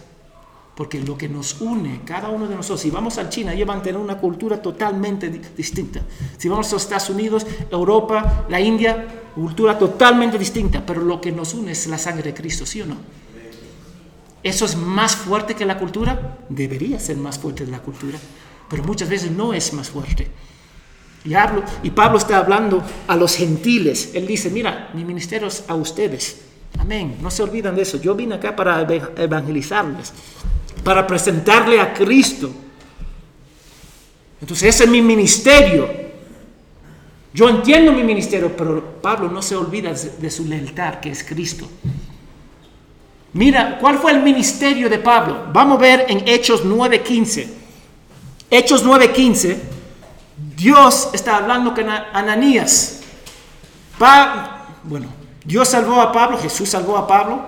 Porque 0.76 1.00
lo 1.00 1.16
que 1.16 1.26
nos 1.26 1.62
une, 1.62 2.02
cada 2.04 2.28
uno 2.28 2.46
de 2.46 2.54
nosotros, 2.54 2.82
si 2.82 2.90
vamos 2.90 3.16
a 3.16 3.30
China, 3.30 3.54
ellos 3.54 3.66
van 3.66 3.78
a 3.78 3.82
tener 3.82 3.98
una 3.98 4.18
cultura 4.18 4.60
totalmente 4.60 5.30
distinta. 5.56 6.02
Si 6.36 6.50
vamos 6.50 6.70
a 6.70 6.76
Estados 6.76 7.08
Unidos, 7.08 7.46
Europa, 7.70 8.44
la 8.50 8.60
India, 8.60 9.06
cultura 9.34 9.78
totalmente 9.78 10.36
distinta. 10.36 10.84
Pero 10.84 11.00
lo 11.00 11.18
que 11.18 11.32
nos 11.32 11.54
une 11.54 11.72
es 11.72 11.86
la 11.86 11.96
sangre 11.96 12.24
de 12.24 12.34
Cristo, 12.34 12.66
¿sí 12.66 12.82
o 12.82 12.86
no? 12.86 12.96
¿Eso 14.42 14.66
es 14.66 14.76
más 14.76 15.16
fuerte 15.16 15.54
que 15.54 15.64
la 15.64 15.78
cultura? 15.78 16.38
Debería 16.50 17.00
ser 17.00 17.16
más 17.16 17.38
fuerte 17.38 17.64
que 17.64 17.70
la 17.70 17.80
cultura, 17.80 18.18
pero 18.68 18.84
muchas 18.84 19.08
veces 19.08 19.30
no 19.30 19.54
es 19.54 19.72
más 19.72 19.88
fuerte. 19.88 20.28
Y, 21.24 21.32
y 21.82 21.90
Pablo 21.90 22.18
está 22.18 22.36
hablando 22.36 22.84
a 23.08 23.16
los 23.16 23.34
gentiles. 23.34 24.10
Él 24.12 24.26
dice, 24.26 24.50
mira, 24.50 24.90
mi 24.92 25.06
ministerio 25.06 25.48
es 25.48 25.64
a 25.68 25.74
ustedes. 25.74 26.45
Amén. 26.78 27.18
No 27.20 27.30
se 27.30 27.42
olvidan 27.42 27.74
de 27.74 27.82
eso. 27.82 28.00
Yo 28.00 28.14
vine 28.14 28.34
acá 28.34 28.54
para 28.54 28.82
evangelizarles, 29.16 30.12
para 30.84 31.06
presentarle 31.06 31.80
a 31.80 31.92
Cristo. 31.92 32.50
Entonces 34.40 34.74
ese 34.74 34.84
es 34.84 34.90
mi 34.90 35.02
ministerio. 35.02 35.88
Yo 37.32 37.48
entiendo 37.48 37.92
mi 37.92 38.02
ministerio, 38.02 38.56
pero 38.56 39.00
Pablo 39.02 39.28
no 39.28 39.42
se 39.42 39.56
olvida 39.56 39.92
de 39.92 40.30
su 40.30 40.46
lealtad, 40.46 41.00
que 41.00 41.10
es 41.10 41.22
Cristo. 41.22 41.68
Mira, 43.34 43.76
¿cuál 43.78 43.98
fue 43.98 44.12
el 44.12 44.22
ministerio 44.22 44.88
de 44.88 44.98
Pablo? 44.98 45.48
Vamos 45.52 45.76
a 45.78 45.82
ver 45.82 46.06
en 46.08 46.26
Hechos 46.26 46.64
9:15. 46.64 47.46
Hechos 48.50 48.82
9:15, 48.82 49.58
Dios 50.56 51.10
está 51.12 51.36
hablando 51.36 51.74
con 51.74 51.88
Ananías. 51.88 53.00
bueno, 54.84 55.08
Dios 55.46 55.68
salvó 55.68 56.00
a 56.00 56.10
Pablo, 56.12 56.38
Jesús 56.38 56.68
salvó 56.68 56.96
a 56.96 57.06
Pablo 57.06 57.40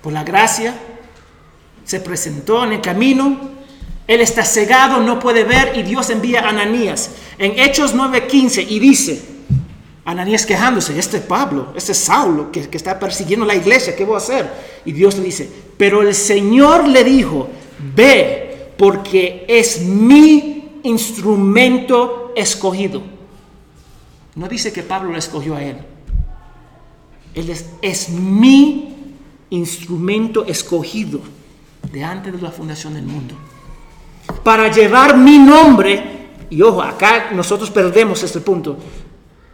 por 0.00 0.12
la 0.12 0.24
gracia. 0.24 0.74
Se 1.84 2.00
presentó 2.00 2.64
en 2.64 2.72
el 2.72 2.80
camino. 2.80 3.52
Él 4.06 4.20
está 4.20 4.44
cegado, 4.44 5.00
no 5.00 5.20
puede 5.20 5.44
ver 5.44 5.76
y 5.76 5.82
Dios 5.82 6.08
envía 6.10 6.40
a 6.40 6.48
Ananías. 6.48 7.10
En 7.38 7.58
Hechos 7.58 7.94
9:15 7.94 8.66
y 8.68 8.78
dice, 8.80 9.22
Ananías 10.04 10.44
quejándose, 10.46 10.98
este 10.98 11.18
es 11.18 11.22
Pablo, 11.22 11.72
este 11.76 11.92
es 11.92 11.98
Saulo 11.98 12.50
que, 12.50 12.68
está 12.72 12.98
persiguiendo 12.98 13.46
la 13.46 13.54
iglesia, 13.54 13.94
¿qué 13.94 14.04
voy 14.04 14.14
a 14.14 14.18
hacer? 14.18 14.50
Y 14.84 14.92
Dios 14.92 15.16
le 15.16 15.24
dice, 15.24 15.48
pero 15.76 16.02
el 16.02 16.14
Señor 16.14 16.88
le 16.88 17.04
dijo, 17.04 17.48
ve, 17.94 18.72
porque 18.76 19.44
es 19.46 19.82
mi 19.82 20.80
instrumento 20.82 22.32
escogido. 22.34 23.02
No 24.34 24.48
dice 24.48 24.72
que 24.72 24.82
Pablo 24.82 25.12
lo 25.12 25.18
escogió 25.18 25.54
a 25.54 25.62
él. 25.62 25.76
Él 27.34 27.50
es, 27.50 27.66
es 27.80 28.08
mi 28.10 28.94
instrumento 29.50 30.44
escogido 30.46 31.20
de 31.92 32.04
antes 32.04 32.32
de 32.32 32.40
la 32.40 32.50
fundación 32.50 32.94
del 32.94 33.04
mundo. 33.04 33.34
Para 34.42 34.70
llevar 34.70 35.16
mi 35.16 35.38
nombre, 35.38 36.30
y 36.50 36.62
ojo, 36.62 36.82
acá 36.82 37.30
nosotros 37.32 37.70
perdemos 37.70 38.22
este 38.22 38.40
punto, 38.40 38.76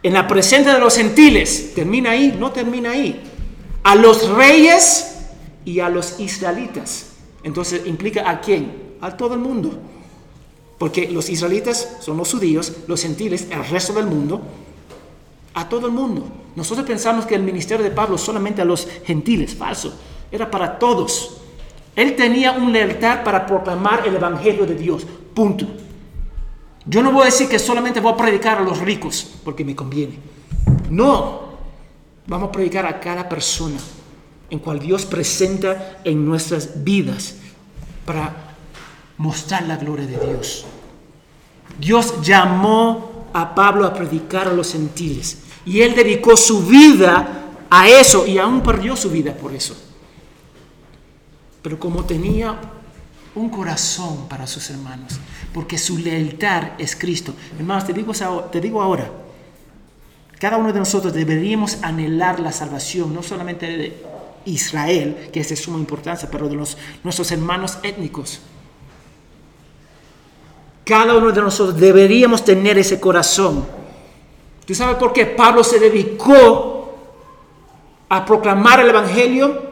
en 0.01 0.13
la 0.13 0.27
presencia 0.27 0.73
de 0.73 0.79
los 0.79 0.95
gentiles, 0.95 1.73
termina 1.75 2.11
ahí, 2.11 2.35
no 2.39 2.51
termina 2.51 2.91
ahí, 2.91 3.21
a 3.83 3.95
los 3.95 4.29
reyes 4.29 5.17
y 5.65 5.79
a 5.79 5.89
los 5.89 6.19
israelitas. 6.19 7.07
Entonces 7.43 7.81
implica 7.85 8.29
a 8.29 8.39
quién? 8.39 8.95
A 9.01 9.15
todo 9.15 9.33
el 9.33 9.39
mundo. 9.39 9.77
Porque 10.77 11.09
los 11.09 11.29
israelitas 11.29 11.97
son 11.99 12.17
los 12.17 12.31
judíos, 12.31 12.73
los 12.87 13.01
gentiles, 13.01 13.47
el 13.51 13.65
resto 13.65 13.93
del 13.93 14.05
mundo, 14.05 14.41
a 15.59 15.67
todo 15.67 15.87
el 15.87 15.93
mundo. 15.93 16.25
Nosotros 16.55 16.87
pensamos 16.87 17.25
que 17.25 17.35
el 17.35 17.43
ministerio 17.43 17.83
de 17.83 17.91
Pablo 17.91 18.17
solamente 18.17 18.61
a 18.61 18.65
los 18.65 18.87
gentiles, 19.03 19.53
falso, 19.53 19.93
era 20.31 20.49
para 20.49 20.79
todos. 20.79 21.37
Él 21.95 22.15
tenía 22.15 22.53
un 22.53 22.71
lealtad 22.71 23.23
para 23.25 23.45
proclamar 23.45 24.07
el 24.07 24.15
evangelio 24.15 24.65
de 24.65 24.75
Dios, 24.75 25.05
punto. 25.33 25.67
Yo 26.85 27.03
no 27.03 27.11
voy 27.11 27.23
a 27.23 27.25
decir 27.25 27.49
que 27.49 27.59
solamente 27.59 27.99
voy 27.99 28.13
a 28.13 28.17
predicar 28.17 28.57
a 28.57 28.61
los 28.61 28.79
ricos 28.79 29.35
porque 29.43 29.65
me 29.65 29.75
conviene. 29.75 30.17
No, 30.89 31.41
vamos 32.25 32.49
a 32.49 32.51
predicar 32.53 32.85
a 32.85 32.99
cada 32.99 33.27
persona 33.27 33.77
en 34.49 34.59
cual 34.59 34.79
Dios 34.79 35.05
presenta 35.05 35.99
en 36.05 36.25
nuestras 36.25 36.83
vidas 36.85 37.35
para 38.05 38.55
mostrar 39.17 39.63
la 39.63 39.75
gloria 39.75 40.07
de 40.07 40.17
Dios. 40.25 40.65
Dios 41.77 42.21
llamó 42.21 43.27
a 43.33 43.53
Pablo 43.53 43.85
a 43.85 43.93
predicar 43.93 44.47
a 44.47 44.53
los 44.53 44.71
gentiles 44.71 45.48
y 45.65 45.81
él 45.81 45.95
dedicó 45.95 46.35
su 46.37 46.65
vida 46.65 47.45
a 47.69 47.89
eso 47.89 48.25
y 48.25 48.37
aún 48.37 48.61
perdió 48.61 48.95
su 48.95 49.09
vida 49.09 49.33
por 49.33 49.53
eso. 49.53 49.75
Pero 51.61 51.79
como 51.79 52.05
tenía 52.05 52.59
un 53.35 53.49
corazón 53.49 54.27
para 54.27 54.47
sus 54.47 54.69
hermanos, 54.69 55.19
porque 55.53 55.77
su 55.77 55.97
lealtad 55.97 56.71
es 56.77 56.95
Cristo. 56.95 57.33
Hermanos, 57.57 57.85
te 57.85 57.93
digo, 57.93 58.13
te 58.51 58.61
digo 58.61 58.81
ahora, 58.81 59.09
cada 60.39 60.57
uno 60.57 60.71
de 60.71 60.79
nosotros 60.79 61.13
deberíamos 61.13 61.79
anhelar 61.81 62.39
la 62.39 62.51
salvación, 62.51 63.13
no 63.13 63.21
solamente 63.21 63.65
de 63.65 64.03
Israel, 64.45 65.29
que 65.33 65.41
es 65.41 65.49
de 65.49 65.55
suma 65.55 65.77
importancia, 65.77 66.29
pero 66.31 66.47
de 66.47 66.55
los, 66.55 66.77
nuestros 67.03 67.31
hermanos 67.31 67.77
étnicos. 67.83 68.39
Cada 70.85 71.15
uno 71.15 71.31
de 71.31 71.41
nosotros 71.41 71.79
deberíamos 71.79 72.43
tener 72.43 72.77
ese 72.77 72.99
corazón. 72.99 73.65
¿Tú 74.69 74.75
sabes 74.75 74.97
por 74.97 75.13
qué 75.13 75.25
Pablo 75.25 75.63
se 75.63 75.79
dedicó 75.79 76.93
a 78.07 78.23
proclamar 78.23 78.81
el 78.81 78.89
Evangelio? 78.89 79.69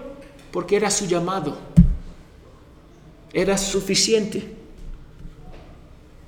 porque 0.58 0.76
era 0.76 0.90
su 0.90 1.06
llamado. 1.06 1.56
Era 3.32 3.60
suficiente. 3.60 4.56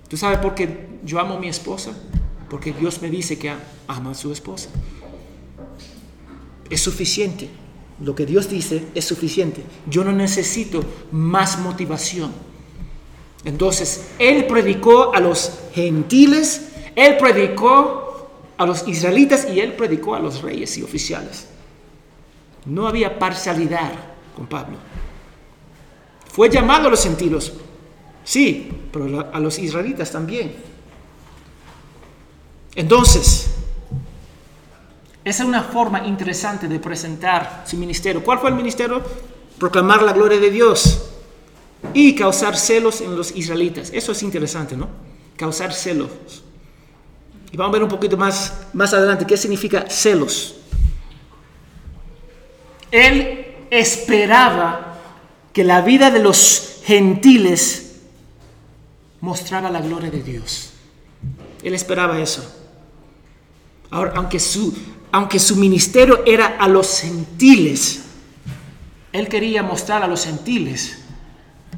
¿Tú 0.08 0.18
sabes 0.18 0.38
por 0.38 0.54
qué 0.54 0.88
yo 1.04 1.20
amo 1.20 1.34
a 1.34 1.40
mi 1.40 1.48
esposa? 1.48 1.98
Porque 2.48 2.72
Dios 2.72 3.02
me 3.02 3.10
dice 3.10 3.40
que 3.40 3.52
ama 3.88 4.12
a 4.12 4.14
su 4.14 4.32
esposa. 4.32 4.70
Es 6.70 6.80
suficiente. 6.80 7.50
Lo 8.04 8.14
que 8.14 8.28
Dios 8.28 8.52
dice 8.52 8.86
es 8.94 9.06
suficiente. 9.06 9.64
Yo 9.90 10.04
no 10.04 10.12
necesito 10.12 10.84
más 11.12 11.58
motivación. 11.58 12.32
Entonces, 13.46 14.12
Él 14.20 14.46
predicó 14.46 15.16
a 15.16 15.20
los 15.20 15.54
gentiles, 15.74 16.70
Él 16.96 17.18
predicó 17.18 18.09
a 18.60 18.66
los 18.66 18.86
israelitas 18.90 19.48
y 19.50 19.62
Él 19.62 19.74
predicó 19.74 20.16
a 20.16 20.20
los 20.20 20.42
reyes 20.42 20.78
y 20.78 20.84
oficiales. 20.84 21.48
No 22.66 22.88
había 22.90 23.18
parcialidad 23.18 23.94
con 24.36 24.48
Pablo. 24.48 24.76
Fue 26.30 26.50
llamado 26.50 26.88
a 26.88 26.92
los 26.92 27.02
gentiles, 27.02 27.54
sí, 28.26 28.70
pero 28.92 29.30
a 29.32 29.40
los 29.40 29.58
israelitas 29.60 30.12
también. 30.12 30.58
Entonces, 32.76 33.50
esa 35.24 35.44
es 35.44 35.48
una 35.48 35.64
forma 35.64 36.06
interesante 36.06 36.68
de 36.68 36.80
presentar 36.80 37.64
su 37.66 37.78
ministerio. 37.78 38.22
¿Cuál 38.22 38.40
fue 38.40 38.50
el 38.50 38.58
ministerio? 38.58 39.02
Proclamar 39.58 40.02
la 40.02 40.12
gloria 40.12 40.38
de 40.38 40.52
Dios 40.52 41.10
y 41.94 42.14
causar 42.14 42.58
celos 42.58 43.00
en 43.00 43.16
los 43.16 43.34
israelitas. 43.34 43.90
Eso 43.94 44.12
es 44.12 44.22
interesante, 44.22 44.76
¿no? 44.76 44.90
Causar 45.38 45.74
celos. 45.74 46.10
Y 47.52 47.58
vamos 47.58 47.72
a 47.72 47.74
ver 47.74 47.84
un 47.84 47.90
poquito 47.90 48.18
más, 48.18 48.54
más 48.74 48.94
adelante 48.94 49.26
qué 49.26 49.38
significa 49.38 49.90
celos. 49.90 50.56
Él 52.92 53.46
esperaba 53.70 54.98
que 55.54 55.64
la 55.64 55.82
vida 55.82 56.12
de 56.12 56.20
los 56.20 56.82
gentiles 56.84 58.02
mostraba 59.22 59.70
la 59.70 59.82
gloria 59.82 60.10
de 60.10 60.24
Dios. 60.24 60.72
Él 61.64 61.74
esperaba 61.74 62.20
eso. 62.20 62.56
Ahora, 63.92 64.14
aunque 64.16 64.40
su, 64.40 64.76
aunque 65.12 65.40
su 65.40 65.56
ministerio 65.56 66.24
era 66.26 66.58
a 66.60 66.68
los 66.68 67.02
gentiles, 67.02 68.04
él 69.12 69.28
quería 69.28 69.64
mostrar 69.64 70.04
a 70.04 70.08
los 70.08 70.26
gentiles 70.26 71.00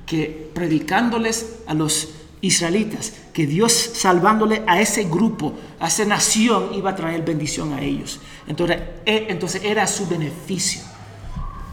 que 0.06 0.52
predicándoles 0.54 1.60
a 1.68 1.74
los 1.74 2.10
israelitas, 2.42 3.14
que 3.34 3.46
Dios 3.46 3.72
salvándole 3.72 4.64
a 4.68 4.82
ese 4.82 5.04
grupo, 5.04 5.54
a 5.80 5.88
esa 5.88 6.06
nación, 6.06 6.70
iba 6.74 6.90
a 6.90 6.96
traer 6.96 7.24
bendición 7.24 7.74
a 7.74 7.82
ellos. 7.82 8.20
Entonces, 8.48 8.78
e, 9.06 9.28
entonces 9.30 9.64
era 9.64 9.86
su 9.88 10.08
beneficio 10.08 10.82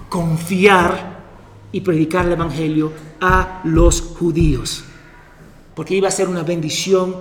confiar 0.09 1.18
y 1.72 1.81
predicar 1.81 2.26
el 2.26 2.33
Evangelio 2.33 2.92
a 3.20 3.61
los 3.64 4.00
judíos, 4.00 4.85
porque 5.74 5.94
iba 5.94 6.09
a 6.09 6.12
ser 6.12 6.28
una 6.28 6.42
bendición 6.42 7.14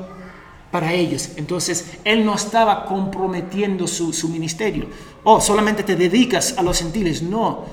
para 0.71 0.93
ellos. 0.93 1.31
Entonces, 1.35 1.97
él 2.03 2.25
no 2.25 2.35
estaba 2.35 2.85
comprometiendo 2.85 3.87
su, 3.87 4.13
su 4.13 4.29
ministerio. 4.29 4.87
Oh, 5.23 5.41
solamente 5.41 5.83
te 5.83 5.95
dedicas 5.95 6.55
a 6.57 6.63
los 6.63 6.79
gentiles. 6.79 7.21
No, 7.21 7.65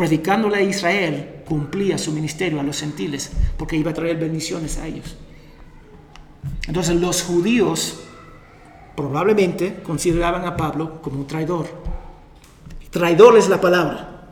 predicándole 0.00 0.56
a 0.56 0.62
Israel, 0.62 1.42
cumplía 1.46 1.98
su 1.98 2.10
ministerio 2.10 2.58
a 2.58 2.62
los 2.62 2.80
gentiles, 2.80 3.32
porque 3.58 3.76
iba 3.76 3.90
a 3.90 3.94
traer 3.94 4.16
bendiciones 4.16 4.78
a 4.78 4.86
ellos. 4.86 5.14
Entonces, 6.66 6.96
los 6.96 7.22
judíos 7.22 7.98
probablemente 8.96 9.82
consideraban 9.82 10.46
a 10.46 10.56
Pablo 10.56 11.02
como 11.02 11.18
un 11.18 11.26
traidor. 11.26 11.66
Traidor 12.88 13.36
es 13.36 13.50
la 13.50 13.60
palabra, 13.60 14.30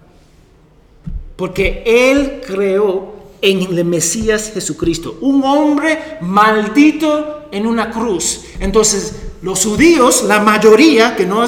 porque 1.37 1.83
él 1.85 2.41
creó 2.47 3.17
en 3.43 3.61
el 3.61 3.85
Mesías 3.85 4.51
Jesucristo, 4.55 5.19
un 5.21 5.45
hombre 5.45 6.17
maldito 6.23 7.51
en 7.53 7.67
una 7.67 7.91
cruz. 7.91 8.47
Entonces, 8.59 9.17
los 9.43 9.67
judíos, 9.67 10.25
la 10.27 10.41
mayoría 10.41 11.15
que 11.15 11.27
no 11.27 11.45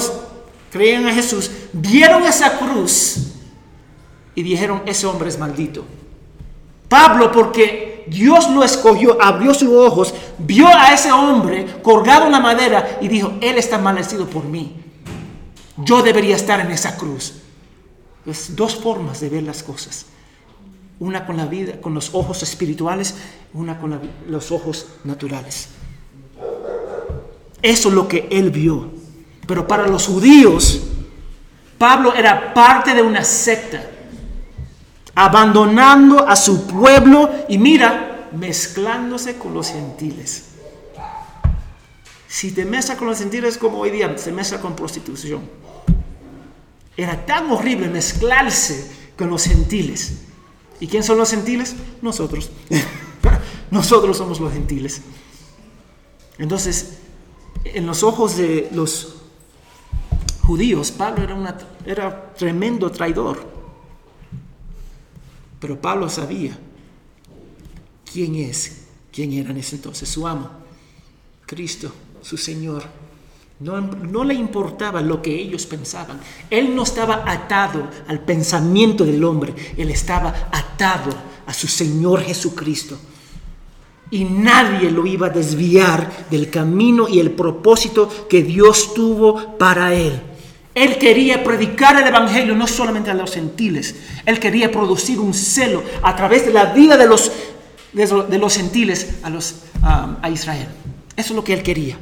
creían 0.71 1.07
a 1.07 1.11
Jesús, 1.11 1.49
vieron 1.73 2.21
esa 2.21 2.59
cruz 2.59 3.30
y 4.35 4.43
dijeron, 4.43 4.83
ese 4.85 5.07
hombre 5.07 5.29
es 5.29 5.37
maldito. 5.37 5.85
Pablo, 6.87 7.31
porque 7.31 8.03
Dios 8.07 8.49
lo 8.49 8.63
escogió, 8.63 9.21
abrió 9.21 9.53
sus 9.53 9.69
ojos, 9.69 10.13
vio 10.37 10.67
a 10.67 10.93
ese 10.93 11.11
hombre 11.11 11.65
colgado 11.81 12.25
en 12.25 12.31
la 12.31 12.39
madera 12.39 12.97
y 13.01 13.07
dijo, 13.07 13.33
él 13.41 13.57
está 13.57 13.77
maldecido 13.77 14.27
por 14.27 14.43
mí. 14.43 14.75
Yo 15.77 16.01
debería 16.01 16.35
estar 16.35 16.59
en 16.59 16.71
esa 16.71 16.97
cruz. 16.97 17.35
Es 18.25 18.55
dos 18.55 18.75
formas 18.75 19.19
de 19.19 19.29
ver 19.29 19.43
las 19.43 19.63
cosas. 19.63 20.05
Una 20.99 21.25
con 21.25 21.37
la 21.37 21.45
vida, 21.45 21.81
con 21.81 21.93
los 21.93 22.13
ojos 22.13 22.43
espirituales, 22.43 23.15
una 23.53 23.79
con 23.79 23.99
los 24.27 24.51
ojos 24.51 24.87
naturales. 25.03 25.69
Eso 27.61 27.89
es 27.89 27.95
lo 27.95 28.07
que 28.07 28.27
él 28.31 28.51
vio. 28.51 28.91
Pero 29.47 29.67
para 29.67 29.87
los 29.87 30.07
judíos, 30.07 30.81
Pablo 31.77 32.13
era 32.13 32.53
parte 32.53 32.93
de 32.93 33.01
una 33.01 33.23
secta, 33.23 33.83
abandonando 35.15 36.27
a 36.27 36.35
su 36.35 36.67
pueblo 36.67 37.29
y 37.49 37.57
mira, 37.57 38.29
mezclándose 38.31 39.37
con 39.37 39.53
los 39.53 39.69
gentiles. 39.69 40.45
Si 42.27 42.51
te 42.51 42.63
mezcla 42.63 42.95
con 42.95 43.07
los 43.07 43.19
gentiles 43.19 43.57
como 43.57 43.79
hoy 43.79 43.91
día 43.91 44.17
se 44.17 44.31
mezcla 44.31 44.61
con 44.61 44.75
prostitución. 44.75 45.41
Era 46.95 47.25
tan 47.25 47.51
horrible 47.51 47.89
mezclarse 47.89 48.89
con 49.17 49.29
los 49.29 49.43
gentiles. 49.43 50.19
¿Y 50.79 50.87
quién 50.87 51.03
son 51.03 51.17
los 51.17 51.29
gentiles? 51.29 51.75
Nosotros. 52.01 52.49
Nosotros 53.71 54.17
somos 54.17 54.39
los 54.39 54.51
gentiles. 54.51 55.01
Entonces, 56.37 56.97
en 57.63 57.85
los 57.85 58.03
ojos 58.03 58.37
de 58.37 58.69
los 58.71 59.15
judíos, 60.41 60.91
Pablo 60.91 61.23
era, 61.23 61.35
una, 61.35 61.57
era 61.85 62.33
tremendo 62.33 62.91
traidor. 62.91 63.60
Pero 65.61 65.79
Pablo 65.79 66.09
sabía 66.09 66.57
quién 68.11 68.35
es, 68.35 68.87
quién 69.13 69.31
era 69.31 69.51
en 69.51 69.57
ese 69.57 69.75
entonces, 69.75 70.09
su 70.09 70.27
amo, 70.27 70.49
Cristo, 71.45 71.93
su 72.21 72.35
Señor. 72.35 72.83
No, 73.59 74.23
le 74.23 74.33
importaba 74.33 75.01
lo 75.01 75.21
que 75.21 75.39
ellos 75.39 75.67
pensaban. 75.67 76.19
Él 76.49 76.75
no 76.75 76.81
estaba 76.81 77.23
atado 77.31 77.87
al 78.07 78.21
pensamiento 78.21 79.05
del 79.05 79.23
hombre. 79.23 79.53
Él 79.77 79.91
estaba 79.91 80.49
atado 80.51 81.11
a 81.45 81.53
su 81.53 81.67
Señor 81.67 82.21
Jesucristo. 82.23 82.97
Y 84.09 84.23
nadie 84.23 84.89
lo 84.89 85.05
iba 85.05 85.27
a 85.27 85.29
desviar 85.29 86.27
del 86.31 86.49
camino 86.49 87.07
y 87.07 87.19
el 87.19 87.31
propósito 87.31 88.09
que 88.27 88.41
Dios 88.41 88.95
tuvo 88.95 89.59
para 89.59 89.93
él. 89.93 90.19
Él 90.73 90.97
quería 90.97 91.43
predicar 91.43 92.01
el 92.01 92.07
Evangelio 92.07 92.55
no 92.55 92.67
solamente 92.67 93.11
a 93.11 93.13
los 93.13 93.33
gentiles. 93.33 93.95
Él 94.25 94.39
quería 94.39 94.71
producir 94.71 95.19
un 95.19 95.33
celo 95.33 95.83
a 96.01 96.15
través 96.15 96.45
de 96.45 96.53
la 96.53 96.65
vida 96.73 96.97
de 96.97 97.07
los, 97.07 97.31
de 97.93 98.37
los 98.37 98.55
gentiles 98.55 99.15
a, 99.23 99.29
los, 99.29 99.63
a 99.83 100.29
Israel. 100.29 100.67
Eso 101.17 101.33
es 101.33 101.35
lo 101.35 101.43
que 101.43 101.53
él 101.53 101.63
quería 101.63 101.97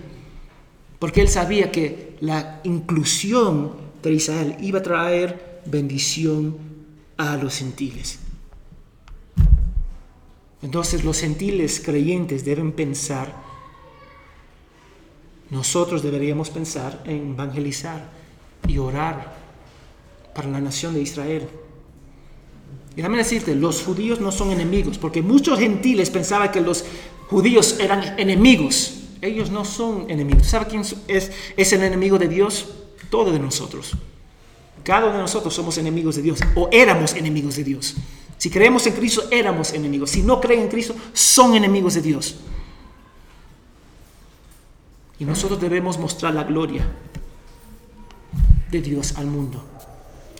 porque 0.99 1.21
él 1.21 1.29
sabía 1.29 1.71
que 1.71 2.17
la 2.19 2.60
inclusión 2.65 3.71
de 4.03 4.12
Israel 4.12 4.58
iba 4.60 4.79
a 4.79 4.84
traer 4.84 5.62
bendición 5.65 6.58
a 7.17 7.38
los 7.38 7.55
gentiles. 7.55 8.19
Entonces 10.62 11.05
los 11.05 11.19
gentiles 11.21 11.82
creyentes 11.84 12.43
deben 12.43 12.73
pensar, 12.73 13.34
nosotros 15.49 16.03
deberíamos 16.03 16.49
pensar 16.49 17.01
en 17.05 17.32
evangelizar 17.32 18.18
y 18.67 18.77
orar 18.77 19.35
para 20.33 20.49
la 20.49 20.59
nación 20.59 20.93
de 20.93 21.01
Israel. 21.01 21.47
Y 22.93 22.95
déjame 22.97 23.17
decirte, 23.17 23.55
los 23.55 23.83
judíos 23.83 24.19
no 24.19 24.31
son 24.31 24.51
enemigos, 24.51 24.97
porque 24.97 25.21
muchos 25.21 25.59
gentiles 25.59 26.09
pensaban 26.09 26.51
que 26.51 26.61
los 26.61 26.85
judíos 27.27 27.77
eran 27.79 28.19
enemigos. 28.19 29.01
Ellos 29.21 29.51
no 29.51 29.65
son 29.65 30.09
enemigos. 30.09 30.47
¿Sabe 30.47 30.67
quién 30.67 30.83
es, 31.07 31.31
es 31.55 31.73
el 31.73 31.83
enemigo 31.83 32.17
de 32.17 32.27
Dios? 32.27 32.69
Todo 33.09 33.31
de 33.31 33.39
nosotros. 33.39 33.93
Cada 34.83 35.05
uno 35.05 35.15
de 35.15 35.21
nosotros 35.21 35.53
somos 35.53 35.77
enemigos 35.77 36.15
de 36.15 36.21
Dios 36.21 36.39
o 36.55 36.69
éramos 36.71 37.13
enemigos 37.13 37.55
de 37.57 37.63
Dios. 37.63 37.95
Si 38.37 38.49
creemos 38.49 38.87
en 38.87 38.93
Cristo, 38.93 39.23
éramos 39.29 39.73
enemigos. 39.73 40.11
Si 40.11 40.21
no 40.21 40.39
creen 40.39 40.61
en 40.61 40.67
Cristo, 40.69 40.95
son 41.11 41.55
enemigos 41.55 41.95
de 41.95 42.01
Dios. 42.01 42.37
Y 45.19 45.25
nosotros 45.25 45.59
debemos 45.59 45.99
mostrar 45.99 46.33
la 46.33 46.45
gloria 46.45 46.87
de 48.71 48.82
Dios 48.82 49.13
al 49.17 49.27
mundo. 49.27 49.63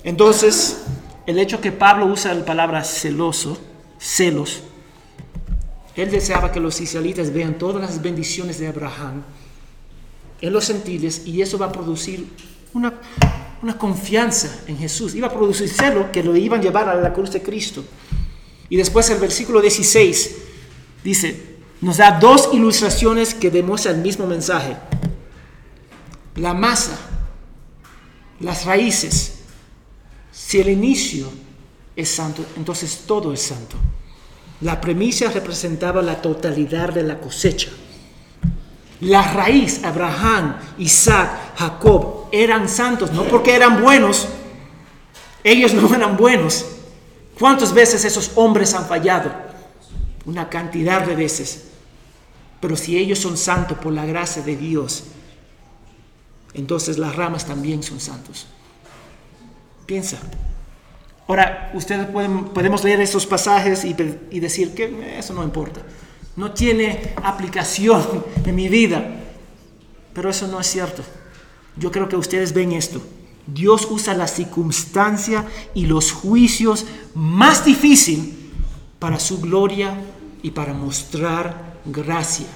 Entonces, 0.04 0.82
el 1.26 1.40
hecho 1.40 1.62
que 1.62 1.72
Pablo 1.72 2.06
usa 2.06 2.34
la 2.34 2.46
palabra 2.46 2.84
celoso, 2.84 3.58
celos, 4.00 4.62
él 5.96 6.10
deseaba 6.10 6.52
que 6.52 6.60
los 6.60 6.80
israelitas 6.80 7.34
vean 7.34 7.58
todas 7.58 7.82
las 7.82 8.02
bendiciones 8.02 8.60
de 8.60 8.68
Abraham 8.68 9.24
en 10.42 10.54
los 10.54 10.68
gentiles 10.68 11.24
y 11.26 11.42
eso 11.42 11.58
va 11.58 11.66
a 11.66 11.72
producir 11.72 12.26
una, 12.74 12.94
una 13.62 13.78
confianza 13.78 14.62
en 14.68 14.78
Jesús. 14.78 15.16
Iba 15.16 15.28
a 15.28 15.34
producir 15.34 15.68
celo 15.68 16.12
que 16.12 16.24
lo 16.24 16.36
iban 16.36 16.62
a 16.62 16.64
llevar 16.64 16.88
a 16.88 16.96
la 16.96 17.12
cruz 17.12 17.32
de 17.32 17.42
Cristo. 17.42 17.84
Y 18.70 18.78
después 18.78 19.10
el 19.10 19.20
versículo 19.20 19.60
16 19.62 20.38
dice, 21.04 21.58
nos 21.82 21.98
da 21.98 22.20
dos 22.20 22.50
ilustraciones 22.54 23.34
que 23.34 23.50
demuestran 23.52 23.96
el 23.96 24.02
mismo 24.02 24.26
mensaje. 24.26 24.78
La 26.36 26.54
masa, 26.54 26.98
las 28.40 28.66
raíces. 28.66 29.40
Si 30.32 30.60
el 30.60 30.70
inicio 30.70 31.30
es 31.96 32.10
santo, 32.10 32.46
entonces 32.56 33.04
todo 33.06 33.34
es 33.34 33.42
santo. 33.42 33.76
La 34.62 34.80
premisa 34.80 35.30
representaba 35.32 36.02
la 36.02 36.22
totalidad 36.22 36.94
de 36.94 37.04
la 37.04 37.20
cosecha. 37.20 37.70
La 39.02 39.32
raíz, 39.32 39.84
Abraham, 39.84 40.58
Isaac, 40.78 41.56
Jacob, 41.58 42.28
eran 42.32 42.68
santos, 42.68 43.12
no 43.14 43.24
porque 43.24 43.56
eran 43.56 43.82
buenos, 43.82 44.28
ellos 45.44 45.74
no 45.74 45.94
eran 45.94 46.18
buenos. 46.18 46.66
¿Cuántas 47.38 47.74
veces 47.74 48.04
esos 48.04 48.32
hombres 48.36 48.74
han 48.74 48.86
fallado? 48.86 49.32
Una 50.26 50.50
cantidad 50.50 51.06
de 51.06 51.16
veces. 51.16 51.70
Pero 52.60 52.76
si 52.76 52.98
ellos 52.98 53.20
son 53.20 53.38
santos 53.38 53.78
por 53.78 53.94
la 53.94 54.06
gracia 54.06 54.42
de 54.42 54.58
Dios, 54.58 55.06
entonces 56.54 56.98
las 56.98 57.16
ramas 57.16 57.46
también 57.46 57.84
son 57.84 58.00
santos. 58.00 58.48
Piensa. 59.86 60.20
Ahora, 61.28 61.72
ustedes 61.74 62.08
pueden, 62.08 62.46
podemos 62.46 62.84
leer 62.84 63.02
esos 63.02 63.26
pasajes 63.26 63.86
y, 63.86 63.96
y 64.32 64.40
decir 64.40 64.74
que 64.74 65.18
eso 65.18 65.34
no 65.34 65.44
importa. 65.44 65.82
No 66.36 66.52
tiene 66.52 67.14
aplicación 67.24 68.26
en 68.46 68.56
mi 68.56 68.68
vida. 68.68 69.16
Pero 70.14 70.30
eso 70.30 70.48
no 70.48 70.60
es 70.60 70.68
cierto. 70.68 71.04
Yo 71.76 71.92
creo 71.92 72.10
que 72.10 72.16
ustedes 72.16 72.54
ven 72.54 72.72
esto. 72.72 73.02
Dios 73.46 73.88
usa 73.90 74.14
la 74.14 74.28
circunstancia 74.28 75.46
y 75.74 75.86
los 75.86 76.12
juicios 76.12 76.86
más 77.16 77.66
difíciles 77.66 78.36
para 79.00 79.20
su 79.20 79.40
gloria 79.40 79.96
y 80.44 80.52
para 80.52 80.74
mostrar 80.74 81.80
gracia. 81.86 82.48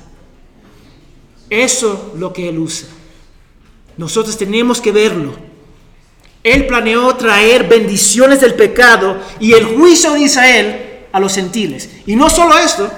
Eso 1.50 2.12
es 2.14 2.20
lo 2.20 2.34
que 2.34 2.50
Él 2.50 2.60
usa. 2.60 2.88
Nosotros 3.98 4.38
tenemos 4.38 4.82
que 4.82 4.92
verlo. 4.92 5.34
Él 6.44 6.68
planeó 6.68 7.16
traer 7.16 7.68
bendiciones 7.68 8.42
del 8.42 8.54
pecado 8.56 9.18
y 9.40 9.54
el 9.54 9.66
juicio 9.66 10.14
de 10.14 10.22
Israel 10.22 11.06
a 11.12 11.20
los 11.20 11.36
gentiles. 11.36 11.90
Y 12.06 12.16
no 12.16 12.30
solo 12.30 12.58
esto, 12.58 12.92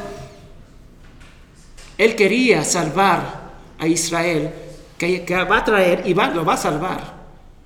Él 1.97 2.15
quería 2.15 2.63
salvar 2.63 3.53
a 3.77 3.87
Israel, 3.87 4.51
que, 4.97 5.23
va 5.49 5.57
a 5.57 5.65
traer 5.65 6.03
y 6.05 6.13
va, 6.13 6.29
lo 6.29 6.43
va 6.43 6.53
a 6.53 6.57
salvar. 6.57 7.15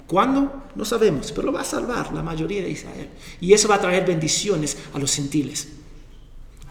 ¿Cuándo? 0.05 0.63
No 0.75 0.83
sabemos, 0.83 1.31
pero 1.31 1.47
lo 1.47 1.53
va 1.53 1.61
a 1.61 1.65
salvar 1.65 2.11
la 2.13 2.23
mayoría 2.23 2.61
de 2.63 2.71
Israel. 2.71 3.09
Y 3.39 3.53
eso 3.53 3.67
va 3.67 3.75
a 3.75 3.81
traer 3.81 4.05
bendiciones 4.05 4.77
a 4.93 4.99
los 4.99 5.15
gentiles. 5.15 5.69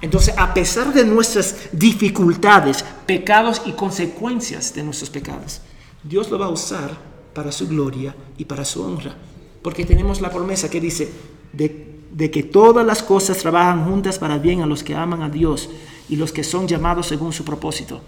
Entonces, 0.01 0.35
a 0.37 0.53
pesar 0.55 0.92
de 0.92 1.05
nuestras 1.05 1.57
dificultades, 1.73 2.85
pecados 3.07 3.62
y 3.64 3.73
consecuencias 3.73 4.75
de 4.75 4.83
nuestros 4.83 5.11
pecados, 5.11 5.61
Dios 6.02 6.30
lo 6.30 6.38
va 6.38 6.46
a 6.46 6.50
usar 6.50 6.90
para 7.34 7.52
su 7.52 7.68
gloria 7.68 8.14
y 8.37 8.44
para 8.44 8.64
su 8.64 8.82
honra. 8.82 9.14
Porque 9.62 9.84
tenemos 9.84 10.20
la 10.20 10.30
promesa 10.30 10.70
que 10.70 10.80
dice 10.80 11.11
de, 11.52 12.30
que 12.30 12.42
todas 12.42 12.87
las 12.87 13.02
cosas 13.02 13.38
trabajan 13.38 13.84
juntas 13.84 14.18
para 14.18 14.38
bien 14.38 14.62
a 14.62 14.66
los 14.66 14.82
que 14.82 14.94
aman 14.94 15.22
a 15.22 15.28
Dios 15.28 15.68
y 16.08 16.16
los 16.16 16.32
que 16.32 16.44
son 16.44 16.66
llamados 16.66 17.06
según 17.06 17.32
su 17.32 17.44
propósito. 17.44 18.00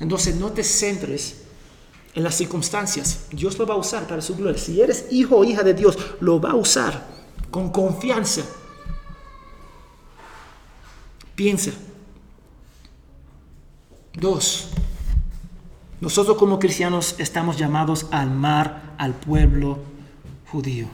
Entonces 0.00 0.36
no 0.36 0.50
te 0.50 0.64
centres 0.64 1.42
en 2.14 2.24
las 2.24 2.34
circunstancias. 2.34 3.26
Dios 3.30 3.58
lo 3.58 3.66
va 3.66 3.74
a 3.74 3.78
usar 3.78 4.06
para 4.06 4.22
su 4.22 4.34
gloria. 4.34 4.58
Si 4.58 4.80
eres 4.80 5.06
hijo 5.10 5.36
o 5.36 5.44
hija 5.44 5.62
de 5.62 5.74
Dios, 5.74 5.96
lo 6.20 6.40
va 6.40 6.52
a 6.52 6.56
usar 6.56 7.06
con 7.50 7.70
confianza. 7.70 8.42
Piensa. 11.34 11.72
Dos, 14.12 14.68
nosotros 16.00 16.36
como 16.38 16.58
cristianos 16.58 17.16
estamos 17.18 17.58
llamados 17.58 18.06
a 18.10 18.22
amar 18.22 18.94
al 18.96 19.14
pueblo 19.14 19.78
judío 20.50 20.86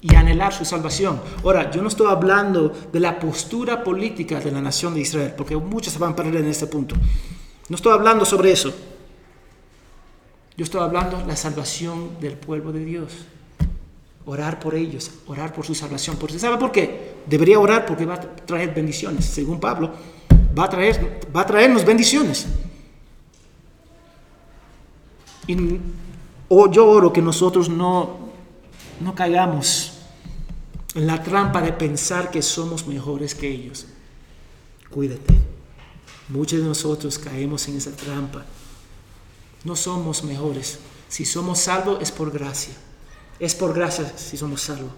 y 0.00 0.14
anhelar 0.14 0.52
su 0.52 0.64
salvación. 0.64 1.20
Ahora, 1.44 1.70
yo 1.70 1.80
no 1.80 1.88
estoy 1.88 2.08
hablando 2.10 2.72
de 2.92 3.00
la 3.00 3.18
postura 3.18 3.82
política 3.82 4.40
de 4.40 4.50
la 4.50 4.60
nación 4.60 4.94
de 4.94 5.00
Israel, 5.00 5.34
porque 5.36 5.56
muchos 5.56 5.92
se 5.92 5.98
van 5.98 6.12
a 6.12 6.16
perder 6.16 6.36
en 6.36 6.48
este 6.48 6.66
punto. 6.66 6.96
No 7.68 7.76
estoy 7.76 7.92
hablando 7.92 8.24
sobre 8.24 8.52
eso. 8.52 8.72
Yo 10.56 10.64
estoy 10.64 10.80
hablando 10.80 11.18
de 11.18 11.26
la 11.26 11.36
salvación 11.36 12.18
del 12.20 12.34
pueblo 12.34 12.72
de 12.72 12.84
Dios. 12.84 13.12
Orar 14.24 14.58
por 14.58 14.74
ellos, 14.74 15.10
orar 15.26 15.52
por 15.52 15.64
su 15.64 15.74
salvación. 15.74 16.16
¿Sabe 16.36 16.56
por 16.56 16.72
qué? 16.72 17.14
Debería 17.26 17.60
orar 17.60 17.86
porque 17.86 18.06
va 18.06 18.14
a 18.14 18.20
traer 18.20 18.74
bendiciones. 18.74 19.24
Según 19.24 19.60
Pablo, 19.60 19.92
va 20.58 20.64
a, 20.64 20.68
traer, 20.68 21.20
va 21.34 21.42
a 21.42 21.46
traernos 21.46 21.84
bendiciones. 21.84 22.46
Y 25.46 25.80
yo 26.70 26.86
oro 26.86 27.12
que 27.12 27.22
nosotros 27.22 27.68
no, 27.68 28.18
no 29.00 29.14
caigamos 29.14 29.92
en 30.94 31.06
la 31.06 31.22
trampa 31.22 31.60
de 31.60 31.72
pensar 31.72 32.30
que 32.30 32.42
somos 32.42 32.86
mejores 32.86 33.34
que 33.34 33.48
ellos. 33.48 33.86
Cuídate. 34.90 35.34
Muchos 36.28 36.60
de 36.60 36.64
nosotros 36.64 37.18
caemos 37.18 37.68
en 37.68 37.76
esa 37.76 37.92
trampa. 37.92 38.44
No 39.64 39.76
somos 39.76 40.24
mejores. 40.24 40.78
Si 41.08 41.24
somos 41.24 41.60
salvos 41.60 41.98
es 42.00 42.10
por 42.10 42.32
gracia. 42.32 42.74
Es 43.38 43.54
por 43.54 43.74
gracia 43.74 44.12
si 44.16 44.36
somos 44.36 44.62
salvos. 44.62 44.92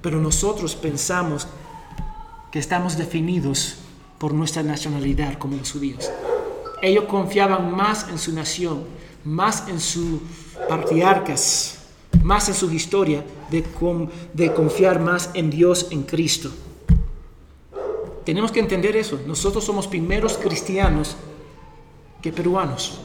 Pero 0.00 0.20
nosotros 0.20 0.76
pensamos 0.76 1.48
que 2.52 2.58
estamos 2.58 2.96
definidos 2.96 3.76
por 4.18 4.32
nuestra 4.32 4.62
nacionalidad 4.62 5.38
como 5.38 5.56
los 5.56 5.72
judíos. 5.72 6.10
Ellos 6.82 7.04
confiaban 7.04 7.74
más 7.74 8.08
en 8.08 8.18
su 8.18 8.32
nación, 8.32 8.84
más 9.24 9.68
en 9.68 9.80
sus 9.80 10.20
patriarcas, 10.68 11.78
más 12.22 12.48
en 12.48 12.54
su 12.54 12.70
historia, 12.72 13.24
de, 13.50 13.64
de 14.34 14.52
confiar 14.52 15.00
más 15.00 15.30
en 15.34 15.50
Dios, 15.50 15.88
en 15.90 16.02
Cristo. 16.02 16.50
Tenemos 18.24 18.52
que 18.52 18.60
entender 18.60 18.96
eso. 18.96 19.18
Nosotros 19.26 19.64
somos 19.64 19.86
primeros 19.86 20.36
cristianos 20.36 21.16
que 22.20 22.32
peruanos. 22.32 23.00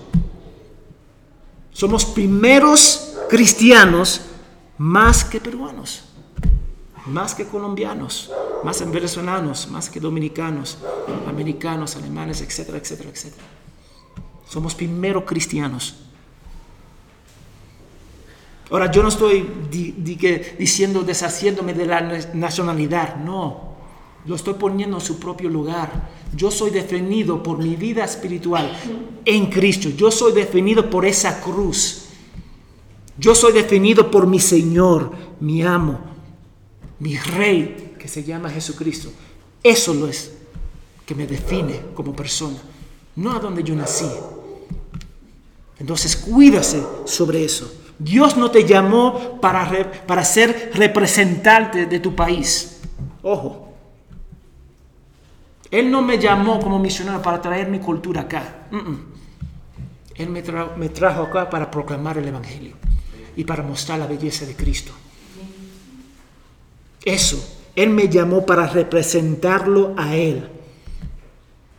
Somos 1.72 2.06
primeros 2.06 3.16
cristianos 3.30 4.22
más 4.78 5.24
que 5.24 5.40
peruanos, 5.40 6.04
más 7.06 7.34
que 7.34 7.48
colombianos, 7.48 8.32
más 8.64 8.80
que 8.80 8.86
venezolanos, 8.86 9.70
más 9.70 9.90
que 9.90 10.00
dominicanos, 10.00 10.78
americanos, 11.28 11.96
alemanes, 11.96 12.42
etcétera, 12.42 12.78
etcétera, 12.78 13.10
etcétera. 13.10 13.44
Somos 14.54 14.76
primero 14.76 15.26
cristianos. 15.26 15.96
Ahora, 18.70 18.92
yo 18.92 19.02
no 19.02 19.10
estoy 19.10 19.50
diciendo 20.60 21.02
deshaciéndome 21.02 21.74
de 21.74 21.88
la 21.88 22.02
nacionalidad, 22.36 23.16
no. 23.16 23.74
Lo 24.28 24.36
estoy 24.36 24.54
poniendo 24.54 24.98
en 24.98 25.02
su 25.02 25.20
propio 25.20 25.50
lugar. 25.50 26.08
Yo 26.36 26.52
soy 26.52 26.70
definido 26.70 27.42
por 27.42 27.58
mi 27.58 27.76
vida 27.76 28.04
espiritual 28.04 28.72
en 29.26 29.48
Cristo. 29.48 29.90
Yo 29.90 30.12
soy 30.12 30.34
definido 30.34 30.88
por 30.88 31.04
esa 31.04 31.42
cruz. 31.42 32.10
Yo 33.18 33.34
soy 33.34 33.54
definido 33.54 34.12
por 34.12 34.28
mi 34.28 34.40
Señor, 34.40 35.14
mi 35.40 35.64
amo, 35.64 36.00
mi 37.00 37.18
Rey, 37.18 37.96
que 37.98 38.08
se 38.08 38.24
llama 38.24 38.52
Jesucristo. 38.52 39.12
Eso 39.64 39.96
lo 39.96 40.08
es 40.08 40.32
que 41.08 41.16
me 41.16 41.26
define 41.26 41.82
como 41.96 42.16
persona, 42.16 42.60
no 43.16 43.32
a 43.32 43.40
donde 43.40 43.64
yo 43.64 43.74
nací, 43.74 44.06
entonces 45.80 46.16
cuídase 46.16 46.84
sobre 47.06 47.44
eso. 47.44 47.72
Dios 48.00 48.38
no 48.38 48.52
te 48.52 48.66
llamó 48.66 49.40
para, 49.40 49.92
para 50.06 50.24
ser 50.24 50.72
representante 50.74 51.86
de 51.86 52.00
tu 52.00 52.16
país. 52.16 52.82
Ojo. 53.22 53.74
Él 55.72 55.90
no 55.90 56.02
me 56.02 56.20
llamó 56.20 56.60
como 56.60 56.78
misionero 56.78 57.22
para 57.22 57.42
traer 57.42 57.68
mi 57.68 57.80
cultura 57.80 58.22
acá. 58.22 58.68
Él 60.16 60.30
me, 60.30 60.44
me 60.78 60.90
trajo 60.90 61.24
acá 61.24 61.50
para 61.50 61.72
proclamar 61.72 62.18
el 62.18 62.28
Evangelio 62.28 62.76
y 63.36 63.44
para 63.44 63.64
mostrar 63.64 63.98
la 63.98 64.06
belleza 64.06 64.46
de 64.46 64.56
Cristo. 64.56 64.92
Eso. 67.04 67.60
Él 67.76 67.90
me 67.90 68.08
llamó 68.08 68.46
para 68.46 68.68
representarlo 68.68 69.96
a 69.98 70.16
Él. 70.16 70.48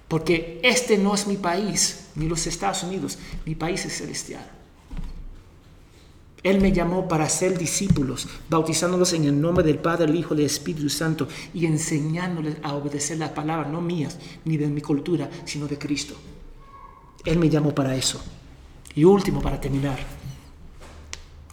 Porque 0.09 0.61
este 0.63 0.99
no 0.99 1.15
es 1.15 1.27
mi 1.27 1.37
país, 1.37 2.04
ni 2.17 2.29
los 2.29 2.47
Estados 2.47 2.83
Unidos, 2.83 3.19
mi 3.45 3.55
país 3.55 3.85
es 3.85 3.97
celestial. 3.97 4.51
Él 6.43 6.61
me 6.61 6.73
llamó 6.73 7.09
para 7.09 7.29
ser 7.29 7.57
discípulos, 7.57 8.29
bautizándolos 8.51 9.15
en 9.15 9.25
el 9.25 9.41
nombre 9.41 9.65
del 9.65 9.79
Padre, 9.79 10.05
el 10.05 10.17
Hijo, 10.17 10.35
del 10.35 10.45
Espíritu 10.45 10.91
Santo 10.91 11.27
y 11.55 11.65
enseñándoles 11.65 12.57
a 12.63 12.75
obedecer 12.75 13.19
las 13.19 13.31
palabras, 13.31 13.73
no 13.73 13.81
mías, 13.81 14.19
ni 14.45 14.59
de 14.59 14.67
mi 14.67 14.83
cultura, 14.83 15.31
sino 15.47 15.67
de 15.67 15.79
Cristo. 15.79 16.15
Él 17.25 17.39
me 17.39 17.49
llamó 17.49 17.75
para 17.75 17.97
eso. 17.97 18.23
Y 18.95 19.05
último, 19.05 19.41
para 19.41 19.59
terminar, 19.59 19.99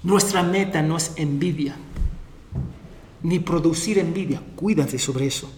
Nuestra 0.04 0.42
meta 0.42 0.82
no 0.82 0.98
es 0.98 1.12
envidia, 1.16 1.76
ni 3.22 3.38
producir 3.38 4.00
envidia. 4.00 4.42
Cuídate 4.56 4.98
sobre 4.98 5.28
eso, 5.28 5.52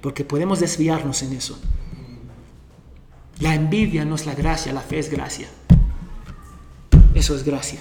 porque 0.00 0.24
podemos 0.24 0.58
desviarnos 0.58 1.22
en 1.22 1.34
eso. 1.34 1.56
La 3.40 3.54
envidia 3.54 4.04
no 4.04 4.14
es 4.14 4.26
la 4.26 4.34
gracia, 4.34 4.72
la 4.72 4.80
fe 4.80 4.98
es 4.98 5.10
gracia. 5.10 5.48
Eso 7.14 7.34
es 7.34 7.44
gracia. 7.44 7.80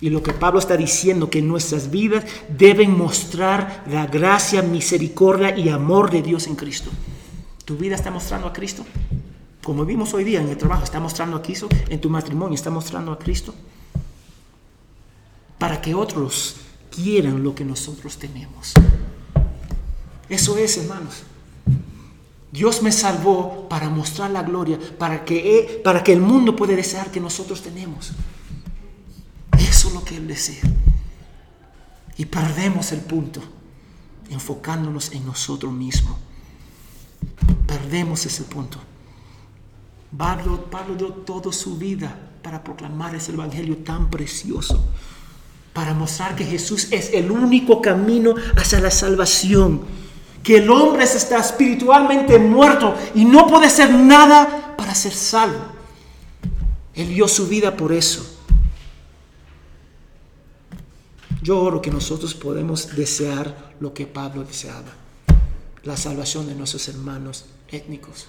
Y 0.00 0.10
lo 0.10 0.22
que 0.22 0.32
Pablo 0.32 0.58
está 0.58 0.76
diciendo, 0.76 1.30
que 1.30 1.40
nuestras 1.40 1.90
vidas 1.90 2.24
deben 2.48 2.96
mostrar 2.96 3.84
la 3.88 4.06
gracia, 4.06 4.62
misericordia 4.62 5.56
y 5.56 5.68
amor 5.68 6.10
de 6.10 6.22
Dios 6.22 6.46
en 6.46 6.56
Cristo. 6.56 6.90
¿Tu 7.64 7.76
vida 7.76 7.94
está 7.94 8.10
mostrando 8.10 8.46
a 8.46 8.52
Cristo? 8.52 8.84
Como 9.62 9.84
vimos 9.84 10.12
hoy 10.14 10.24
día 10.24 10.40
en 10.40 10.48
el 10.48 10.56
trabajo, 10.56 10.84
está 10.84 11.00
mostrando 11.00 11.36
a 11.36 11.42
Cristo, 11.42 11.68
en 11.88 12.00
tu 12.00 12.10
matrimonio 12.10 12.54
está 12.54 12.70
mostrando 12.70 13.10
a 13.10 13.18
Cristo. 13.18 13.54
Para 15.58 15.80
que 15.80 15.94
otros 15.94 16.56
quieran 16.94 17.42
lo 17.42 17.54
que 17.54 17.64
nosotros 17.64 18.16
tenemos. 18.18 18.74
Eso 20.28 20.58
es, 20.58 20.76
hermanos. 20.76 21.22
Dios 22.56 22.80
me 22.80 22.90
salvó 22.90 23.68
para 23.68 23.90
mostrar 23.90 24.30
la 24.30 24.42
gloria, 24.42 24.78
para 24.98 25.26
que, 25.26 25.82
para 25.84 26.02
que 26.02 26.14
el 26.14 26.22
mundo 26.22 26.56
pueda 26.56 26.74
desear 26.74 27.10
que 27.10 27.20
nosotros 27.20 27.60
tenemos. 27.60 28.12
Eso 29.58 29.88
es 29.88 29.94
lo 29.94 30.02
que 30.02 30.16
Él 30.16 30.26
desea. 30.26 30.62
Y 32.16 32.24
perdemos 32.24 32.92
el 32.92 33.00
punto 33.00 33.42
enfocándonos 34.30 35.12
en 35.12 35.26
nosotros 35.26 35.70
mismos. 35.70 36.16
Perdemos 37.66 38.24
ese 38.24 38.44
punto. 38.44 38.78
Pablo, 40.16 40.64
Pablo 40.70 40.94
dio 40.94 41.08
toda 41.08 41.52
su 41.52 41.76
vida 41.76 42.18
para 42.40 42.64
proclamar 42.64 43.14
ese 43.14 43.32
evangelio 43.32 43.76
tan 43.84 44.08
precioso, 44.08 44.82
para 45.74 45.92
mostrar 45.92 46.34
que 46.34 46.46
Jesús 46.46 46.88
es 46.90 47.12
el 47.12 47.30
único 47.30 47.82
camino 47.82 48.34
hacia 48.56 48.80
la 48.80 48.90
salvación, 48.90 50.05
que 50.46 50.58
el 50.58 50.70
hombre 50.70 51.02
está 51.02 51.38
espiritualmente 51.38 52.38
muerto 52.38 52.94
y 53.16 53.24
no 53.24 53.48
puede 53.48 53.66
hacer 53.66 53.92
nada 53.92 54.76
para 54.78 54.94
ser 54.94 55.12
salvo. 55.12 55.72
Él 56.94 57.08
dio 57.08 57.26
su 57.26 57.48
vida 57.48 57.76
por 57.76 57.92
eso. 57.92 58.38
Yo 61.42 61.60
oro 61.60 61.82
que 61.82 61.90
nosotros 61.90 62.34
podemos 62.34 62.94
desear 62.94 63.74
lo 63.80 63.92
que 63.92 64.06
Pablo 64.06 64.44
deseaba, 64.44 64.94
la 65.82 65.96
salvación 65.96 66.46
de 66.46 66.54
nuestros 66.54 66.88
hermanos 66.88 67.46
étnicos 67.68 68.28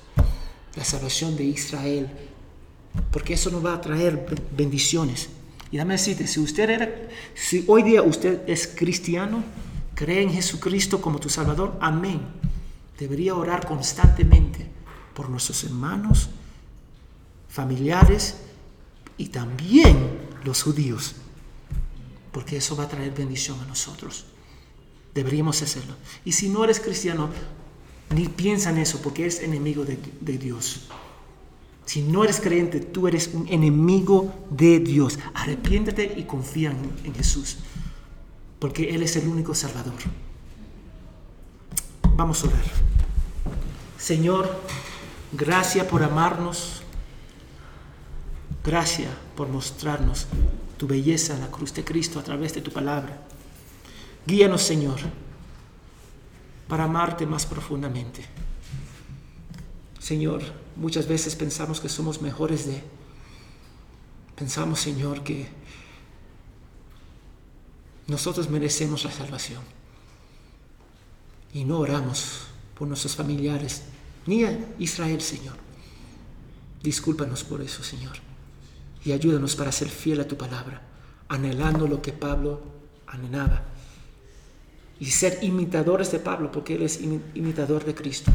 la 0.78 0.86
salvación 0.86 1.36
de 1.36 1.44
Israel, 1.44 2.08
porque 3.12 3.34
eso 3.34 3.50
nos 3.50 3.66
va 3.66 3.74
a 3.74 3.82
traer 3.82 4.26
bendiciones. 4.56 5.28
Y 5.72 5.78
dame 5.78 5.96
decirte, 5.96 6.28
si 6.28 6.40
usted 6.40 6.70
era, 6.70 7.10
si 7.34 7.66
hoy 7.68 7.82
día 7.82 8.04
usted 8.04 8.48
es 8.48 8.68
cristiano, 8.68 9.44
cree 9.98 10.22
en 10.22 10.32
Jesucristo 10.32 11.02
como 11.02 11.20
tu 11.20 11.28
Salvador, 11.28 11.76
amén. 11.82 12.22
Debería 13.00 13.34
orar 13.34 13.66
constantemente 13.66 14.70
por 15.16 15.28
nuestros 15.28 15.64
hermanos, 15.64 16.30
familiares 17.50 18.38
y 19.18 19.30
también 19.30 19.98
los 20.44 20.62
judíos, 20.62 21.16
porque 22.32 22.58
eso 22.58 22.76
va 22.76 22.84
a 22.84 22.88
traer 22.88 23.12
bendición 23.12 23.60
a 23.60 23.66
nosotros. 23.66 24.26
Deberíamos 25.16 25.64
hacerlo. 25.64 25.96
Y 26.24 26.34
si 26.34 26.50
no 26.50 26.64
eres 26.64 26.80
cristiano, 26.80 27.30
ni 28.14 28.28
piensa 28.28 28.70
en 28.70 28.78
eso 28.78 29.02
porque 29.02 29.24
eres 29.24 29.42
enemigo 29.42 29.84
de, 29.84 30.38
Dios. 30.38 30.82
Si 31.88 32.04
no 32.04 32.24
eres 32.24 32.40
creyente, 32.40 32.82
tú 32.82 33.08
eres 33.08 33.32
un 33.34 33.48
enemigo 33.48 34.32
de 34.52 34.80
Dios. 34.80 35.18
Arrepiéntete 35.34 36.14
y 36.18 36.26
confía 36.26 36.70
en, 36.70 36.92
en, 37.04 37.16
Jesús, 37.16 37.58
porque 38.60 38.96
Él 38.96 39.04
es 39.04 39.16
el 39.16 39.28
único 39.28 39.54
Salvador. 39.54 40.00
Vamos 42.16 42.44
a 42.44 42.48
orar. 42.48 42.66
Señor, 43.98 44.62
gracias 45.32 45.86
por 45.88 46.04
amarnos. 46.04 46.82
Gracias 48.64 49.12
por 49.36 49.48
mostrarnos 49.48 50.28
tu 50.78 50.88
belleza 50.88 51.34
en 51.34 51.42
la 51.42 51.52
cruz 51.52 51.74
de 51.74 51.84
Cristo 51.84 52.20
a 52.20 52.24
través 52.24 52.54
de 52.54 52.62
tu 52.62 52.72
palabra. 52.72 53.22
Guíanos, 54.26 54.64
Señor 54.64 55.00
para 56.68 56.84
amarte 56.84 57.26
más 57.26 57.46
profundamente. 57.46 58.26
Señor, 60.00 60.42
muchas 60.76 61.08
veces 61.08 61.36
pensamos 61.36 61.80
que 61.80 61.90
somos 61.90 62.22
mejores 62.22 62.66
de... 62.66 62.84
Pensamos, 64.36 64.80
Señor, 64.80 65.24
que 65.24 65.48
nosotros 68.08 68.50
merecemos 68.50 69.04
la 69.04 69.12
salvación. 69.12 69.62
Y 71.54 71.66
no 71.66 71.80
oramos 71.80 72.48
por 72.78 72.88
nuestros 72.88 73.16
familiares, 73.16 73.84
ni 74.26 74.44
a 74.44 74.58
Israel, 74.80 75.22
Señor. 75.22 75.56
Discúlpanos 76.84 77.44
por 77.44 77.62
eso, 77.62 77.84
Señor. 77.84 78.18
Y 79.04 79.12
ayúdanos 79.12 79.56
para 79.56 79.72
ser 79.72 79.90
fiel 79.90 80.22
a 80.22 80.28
tu 80.28 80.38
palabra, 80.38 80.82
anhelando 81.30 81.88
lo 81.88 82.02
que 82.02 82.14
Pablo 82.14 82.62
anhelaba 83.08 83.64
y 85.00 85.06
ser 85.06 85.40
imitadores 85.42 86.12
de 86.12 86.20
Pablo, 86.20 86.52
porque 86.52 86.76
él 86.76 86.84
es 86.84 87.02
imitador 87.02 87.86
de 87.86 87.94
Cristo. 87.94 88.32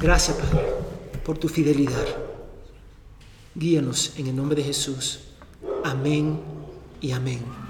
Gracias, 0.00 0.36
Padre, 0.36 0.62
por 1.24 1.38
tu 1.38 1.48
fidelidad. 1.48 2.06
Guíanos 3.54 4.14
en 4.16 4.26
el 4.26 4.36
nombre 4.36 4.56
de 4.56 4.64
Jesús. 4.64 5.20
Amén 5.84 6.40
y 7.00 7.12
amén. 7.12 7.61